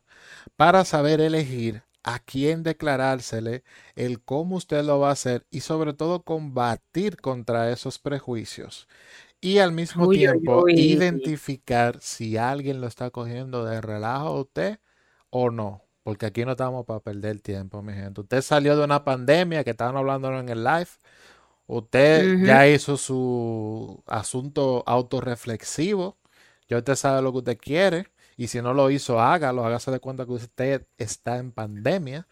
para 0.58 0.86
saber 0.86 1.22
elegir 1.22 1.82
a 2.04 2.20
quién 2.20 2.62
declarársele, 2.62 3.64
el 3.96 4.22
cómo 4.22 4.58
usted 4.58 4.84
lo 4.84 5.00
va 5.00 5.10
a 5.10 5.14
hacer 5.14 5.48
y 5.50 5.62
sobre 5.62 5.94
todo 5.94 6.22
combatir 6.22 7.18
contra 7.18 7.72
esos 7.72 7.98
prejuicios. 7.98 8.88
Y 9.42 9.58
al 9.58 9.72
mismo 9.72 10.08
tiempo 10.08 10.70
identificar 10.70 11.98
si 12.00 12.38
alguien 12.38 12.80
lo 12.80 12.86
está 12.86 13.10
cogiendo 13.10 13.66
de 13.66 13.82
relajo 13.82 14.28
a 14.28 14.42
usted 14.42 14.80
o 15.32 15.50
no. 15.50 15.82
Porque 16.04 16.28
aquí 16.28 16.46
no 16.46 16.52
estamos 16.52 16.86
para 16.86 17.00
perder 17.00 17.40
tiempo, 17.40 17.82
mi 17.82 17.94
gente. 17.94 18.22
Usted 18.22 18.44
salió 18.44 18.78
de 18.78 18.84
una 18.84 19.04
pandemia 19.04 19.64
que 19.64 19.72
estaban 19.72 19.98
hablando 19.98 20.32
en 20.38 20.50
el 20.50 20.64
live. 20.64 20.90
Usted 21.66 22.46
ya 22.46 22.68
hizo 22.68 22.98
su 22.98 24.04
asunto 24.06 24.84
autorreflexivo. 24.86 26.19
Ya 26.70 26.78
usted 26.78 26.96
sabe 26.96 27.22
lo 27.22 27.32
que 27.32 27.40
usted 27.40 27.58
quiere. 27.58 28.08
Y 28.38 28.48
si 28.48 28.62
no 28.62 28.74
lo 28.74 28.90
hizo, 28.90 29.20
hágalo. 29.20 29.66
Hágase 29.66 29.92
de 29.92 30.00
cuenta 30.00 30.26
que 30.26 30.32
usted 30.32 30.88
está 30.98 31.38
en 31.38 31.52
pandemia. 31.52 32.28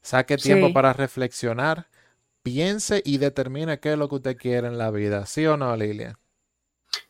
Saque 0.00 0.36
tiempo 0.36 0.72
para 0.72 0.92
reflexionar. 0.92 1.86
Piense 2.42 3.02
y 3.04 3.18
determine 3.18 3.78
qué 3.78 3.92
es 3.92 3.98
lo 3.98 4.08
que 4.08 4.16
usted 4.16 4.36
quiere 4.36 4.66
en 4.66 4.78
la 4.78 4.90
vida. 4.90 5.26
¿Sí 5.26 5.46
o 5.46 5.56
no, 5.56 5.76
Lilia? 5.76 6.18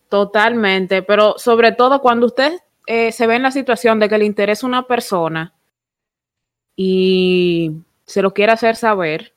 Totalmente. 0.09 1.03
Pero 1.03 1.39
sobre 1.39 1.73
todo 1.73 2.01
cuando 2.01 2.27
usted 2.27 2.59
eh, 2.87 3.13
se 3.13 3.27
ve 3.27 3.37
en 3.37 3.43
la 3.43 3.51
situación 3.51 4.01
de 4.01 4.09
que 4.09 4.19
le 4.19 4.25
interesa 4.25 4.67
una 4.67 4.87
persona 4.87 5.55
y 6.75 7.73
se 8.05 8.21
lo 8.21 8.35
quiere 8.35 8.53
hacer 8.53 8.77
saber. 8.77 9.35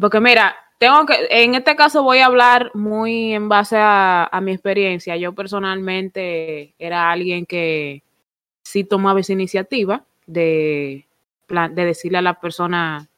Porque 0.00 0.20
mira, 0.20 0.54
tengo 0.78 1.06
que, 1.06 1.14
en 1.30 1.54
este 1.54 1.76
caso 1.76 2.02
voy 2.02 2.18
a 2.18 2.26
hablar 2.26 2.70
muy 2.74 3.32
en 3.34 3.48
base 3.48 3.76
a, 3.78 4.28
mi 4.42 4.52
experiencia. 4.52 5.16
Yo 5.16 5.32
personalmente 5.32 6.74
era 6.78 7.10
alguien 7.10 7.46
que 7.46 8.02
sí 8.62 8.84
tomaba 8.84 9.20
esa 9.20 9.32
iniciativa 9.32 10.04
de, 10.26 11.06
de 11.48 11.84
decirle 11.84 12.18
a 12.18 12.22
la 12.22 12.40
persona 12.40 13.08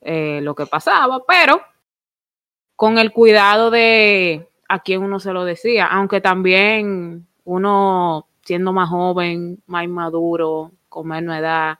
eh, 0.00 0.40
lo 0.42 0.54
que 0.54 0.66
pasaba, 0.66 1.22
pero 1.26 1.62
con 2.76 2.98
el 2.98 3.12
cuidado 3.12 3.70
de 3.70 4.48
a 4.68 4.80
quién 4.80 5.02
uno 5.02 5.20
se 5.20 5.32
lo 5.32 5.44
decía, 5.44 5.86
aunque 5.86 6.20
también 6.20 7.26
uno 7.44 8.26
siendo 8.42 8.72
más 8.72 8.88
joven, 8.88 9.62
más 9.66 9.86
maduro, 9.88 10.72
con 10.88 11.08
menos 11.08 11.36
edad, 11.36 11.78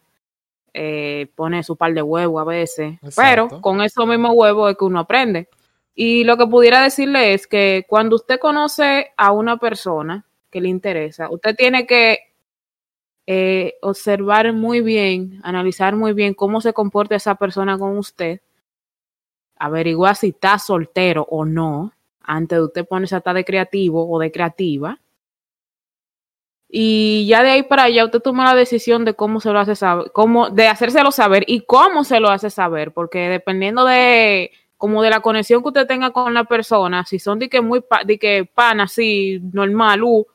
eh, 0.75 1.31
pone 1.35 1.63
su 1.63 1.77
par 1.77 1.93
de 1.93 2.03
huevos 2.03 2.41
a 2.41 2.45
veces, 2.45 2.99
pero 3.17 3.61
con 3.61 3.83
esos 3.83 4.07
mismos 4.07 4.33
huevos 4.35 4.71
es 4.71 4.79
que 4.79 4.85
uno 4.85 5.01
aprende. 5.01 5.49
Y 5.95 6.25
lo 6.25 6.39
que 6.39 6.47
pudiera 6.47 6.83
decirle 6.83 7.35
es 7.35 7.47
que 7.47 7.85
cuando 7.89 8.17
usted 8.17 8.39
conoce 8.39 9.13
a 9.17 9.33
una 9.33 9.59
persona 9.59 10.25
que 10.51 10.61
le 10.61 10.69
interesa, 10.69 11.31
usted 11.31 11.55
tiene 11.55 11.87
que 11.87 12.19
eh, 13.27 13.75
observar 13.83 14.53
muy 14.53 14.81
bien, 14.81 15.41
analizar 15.43 15.95
muy 15.95 16.13
bien 16.13 16.35
cómo 16.35 16.61
se 16.61 16.73
comporta 16.73 17.17
esa 17.17 17.35
persona 17.35 17.79
con 17.79 17.99
usted, 17.99 18.41
averiguar 19.57 20.17
si 20.17 20.29
está 20.29 20.59
soltero 20.59 21.27
o 21.31 21.45
no, 21.45 21.93
antes 22.21 22.59
de 22.59 22.65
usted 22.65 22.87
ponerse 22.87 23.15
a 23.15 23.19
estar 23.19 23.35
de 23.35 23.45
creativo 23.45 24.11
o 24.11 24.19
de 24.19 24.33
creativa. 24.33 24.99
Y 26.75 27.27
ya 27.27 27.43
de 27.43 27.51
ahí 27.51 27.63
para 27.65 27.83
allá 27.83 28.07
usted 28.07 28.21
toma 28.21 28.47
la 28.47 28.55
decisión 28.55 29.05
de 29.05 29.13
cómo 29.13 29.41
se 29.41 29.51
lo 29.51 29.59
hace 29.59 29.77
saber, 29.77 30.11
cómo, 30.13 30.49
de 30.49 30.69
hacérselo 30.69 31.11
saber 31.13 31.45
y 31.47 31.61
cómo 31.67 32.03
se 32.03 32.19
lo 32.19 32.31
hace 32.31 32.49
saber, 32.49 32.93
porque 32.93 33.29
dependiendo 33.29 33.85
de 33.85 34.51
como 34.79 35.03
de 35.03 35.11
la 35.11 35.21
conexión 35.21 35.63
que 35.63 35.69
usted 35.69 35.87
tenga 35.87 36.13
con 36.13 36.33
la 36.33 36.45
persona, 36.45 37.05
si 37.05 37.19
son 37.19 37.39
de 37.39 37.51
que 37.51 37.61
muy 37.61 37.85
de 38.07 38.19
que 38.19 38.47
pan 38.47 38.81
así 38.81 39.39
normal, 39.53 40.03
uh, 40.03 40.27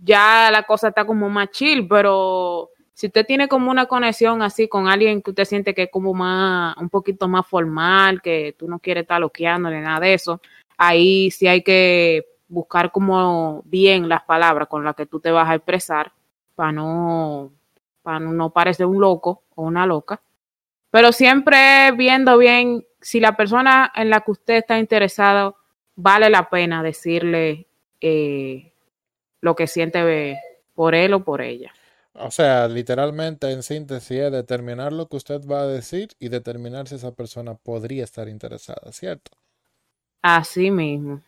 ya 0.00 0.48
la 0.52 0.62
cosa 0.62 0.88
está 0.88 1.04
como 1.04 1.28
más 1.28 1.50
chill, 1.50 1.88
pero 1.88 2.70
si 2.92 3.08
usted 3.08 3.26
tiene 3.26 3.48
como 3.48 3.68
una 3.68 3.86
conexión 3.86 4.42
así 4.42 4.68
con 4.68 4.86
alguien 4.86 5.22
que 5.22 5.30
usted 5.30 5.44
siente 5.44 5.74
que 5.74 5.82
es 5.82 5.90
como 5.90 6.14
más, 6.14 6.76
un 6.76 6.88
poquito 6.88 7.26
más 7.26 7.48
formal, 7.48 8.22
que 8.22 8.54
tú 8.56 8.68
no 8.68 8.78
quieres 8.78 9.02
estar 9.02 9.20
loqueando 9.20 9.68
ni 9.70 9.80
nada 9.80 9.98
de 9.98 10.14
eso, 10.14 10.40
ahí 10.76 11.32
sí 11.32 11.48
hay 11.48 11.62
que 11.62 12.33
buscar 12.54 12.92
como 12.92 13.62
bien 13.66 14.08
las 14.08 14.22
palabras 14.22 14.68
con 14.68 14.84
las 14.84 14.94
que 14.94 15.06
tú 15.06 15.20
te 15.20 15.30
vas 15.30 15.48
a 15.48 15.56
expresar 15.56 16.12
para 16.54 16.72
no, 16.72 17.52
para 18.02 18.20
no 18.20 18.50
parecer 18.50 18.86
un 18.86 19.00
loco 19.00 19.42
o 19.54 19.62
una 19.64 19.86
loca. 19.86 20.22
Pero 20.90 21.12
siempre 21.12 21.90
viendo 21.92 22.38
bien 22.38 22.86
si 23.00 23.20
la 23.20 23.36
persona 23.36 23.92
en 23.94 24.08
la 24.08 24.20
que 24.20 24.30
usted 24.30 24.54
está 24.58 24.78
interesado 24.78 25.56
vale 25.96 26.30
la 26.30 26.48
pena 26.48 26.82
decirle 26.82 27.66
eh, 28.00 28.72
lo 29.40 29.54
que 29.56 29.66
siente 29.66 30.38
por 30.74 30.94
él 30.94 31.12
o 31.14 31.24
por 31.24 31.42
ella. 31.42 31.72
O 32.14 32.30
sea, 32.30 32.68
literalmente 32.68 33.50
en 33.50 33.64
síntesis 33.64 34.20
es 34.20 34.32
determinar 34.32 34.92
lo 34.92 35.08
que 35.08 35.16
usted 35.16 35.44
va 35.44 35.62
a 35.62 35.66
decir 35.66 36.10
y 36.20 36.28
determinar 36.28 36.86
si 36.86 36.94
esa 36.94 37.12
persona 37.12 37.54
podría 37.54 38.04
estar 38.04 38.28
interesada, 38.28 38.92
¿cierto? 38.92 39.32
Así 40.22 40.70
mismo. 40.70 41.20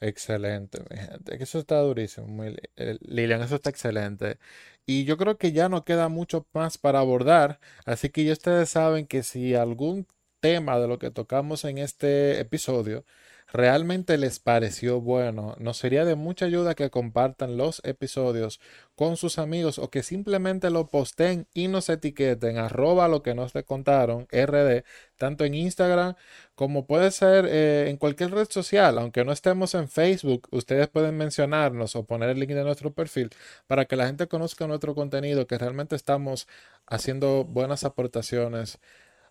Excelente, 0.00 0.80
mi 0.90 0.96
gente. 0.98 1.42
Eso 1.42 1.58
está 1.58 1.80
durísimo, 1.80 2.44
eh, 2.44 2.98
Lilian, 3.00 3.40
eso 3.42 3.54
está 3.56 3.70
excelente. 3.70 4.38
Y 4.84 5.04
yo 5.04 5.16
creo 5.16 5.38
que 5.38 5.52
ya 5.52 5.68
no 5.70 5.84
queda 5.84 6.08
mucho 6.08 6.46
más 6.52 6.76
para 6.76 6.98
abordar, 7.00 7.60
así 7.86 8.10
que 8.10 8.24
ya 8.24 8.32
ustedes 8.34 8.68
saben 8.68 9.06
que 9.06 9.22
si 9.22 9.54
algún 9.54 10.06
tema 10.40 10.78
de 10.78 10.86
lo 10.86 10.98
que 10.98 11.10
tocamos 11.10 11.64
en 11.64 11.78
este 11.78 12.38
episodio 12.40 13.06
realmente 13.52 14.18
les 14.18 14.38
pareció 14.40 15.00
bueno, 15.00 15.54
nos 15.58 15.78
sería 15.78 16.04
de 16.04 16.14
mucha 16.14 16.46
ayuda 16.46 16.74
que 16.74 16.90
compartan 16.90 17.56
los 17.56 17.80
episodios 17.84 18.60
con 18.94 19.16
sus 19.16 19.38
amigos 19.38 19.78
o 19.78 19.90
que 19.90 20.02
simplemente 20.02 20.70
lo 20.70 20.88
posten 20.88 21.46
y 21.54 21.68
nos 21.68 21.88
etiqueten 21.88 22.58
arroba 22.58 23.08
lo 23.08 23.22
que 23.22 23.34
nos 23.34 23.54
le 23.54 23.64
contaron 23.64 24.26
rd 24.32 24.84
tanto 25.16 25.44
en 25.44 25.54
Instagram 25.54 26.14
como 26.54 26.86
puede 26.86 27.10
ser 27.10 27.46
eh, 27.46 27.88
en 27.88 27.96
cualquier 27.98 28.32
red 28.32 28.48
social. 28.50 28.98
Aunque 28.98 29.24
no 29.24 29.32
estemos 29.32 29.74
en 29.74 29.88
Facebook 29.88 30.48
ustedes 30.50 30.88
pueden 30.88 31.16
mencionarnos 31.16 31.96
o 31.96 32.04
poner 32.04 32.30
el 32.30 32.40
link 32.40 32.50
de 32.50 32.64
nuestro 32.64 32.92
perfil 32.92 33.30
para 33.66 33.84
que 33.84 33.96
la 33.96 34.06
gente 34.06 34.26
conozca 34.26 34.66
nuestro 34.66 34.94
contenido 34.94 35.46
que 35.46 35.58
realmente 35.58 35.96
estamos 35.96 36.48
haciendo 36.86 37.44
buenas 37.44 37.84
aportaciones 37.84 38.78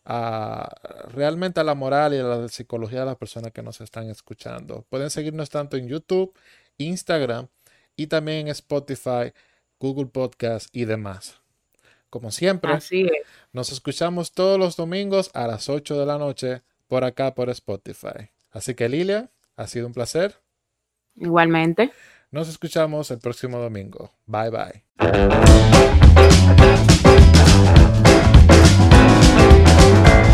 realmente 0.05 1.59
a 1.59 1.63
la 1.63 1.75
moral 1.75 2.13
y 2.13 2.17
a 2.17 2.23
la 2.23 2.47
psicología 2.47 2.99
de 3.01 3.05
las 3.07 3.17
personas 3.17 3.51
que 3.51 3.63
nos 3.63 3.81
están 3.81 4.09
escuchando. 4.09 4.85
Pueden 4.89 5.09
seguirnos 5.09 5.49
tanto 5.49 5.77
en 5.77 5.87
YouTube, 5.87 6.33
Instagram 6.77 7.47
y 7.95 8.07
también 8.07 8.39
en 8.39 8.47
Spotify, 8.49 9.33
Google 9.79 10.07
Podcast 10.07 10.67
y 10.75 10.85
demás. 10.85 11.41
Como 12.09 12.31
siempre, 12.31 12.71
nos 13.51 13.71
escuchamos 13.71 14.31
todos 14.31 14.57
los 14.57 14.75
domingos 14.77 15.31
a 15.33 15.47
las 15.47 15.67
8 15.69 15.99
de 15.99 16.05
la 16.05 16.17
noche 16.17 16.61
por 16.87 17.03
acá 17.03 17.33
por 17.35 17.49
Spotify. 17.49 18.29
Así 18.51 18.73
que 18.73 18.87
Lilia, 18.87 19.29
ha 19.57 19.67
sido 19.67 19.87
un 19.87 19.93
placer. 19.93 20.35
Igualmente. 21.15 21.91
Nos 22.31 22.47
escuchamos 22.47 23.11
el 23.11 23.19
próximo 23.19 23.59
domingo. 23.59 24.11
Bye 24.25 24.49
bye. 24.49 24.83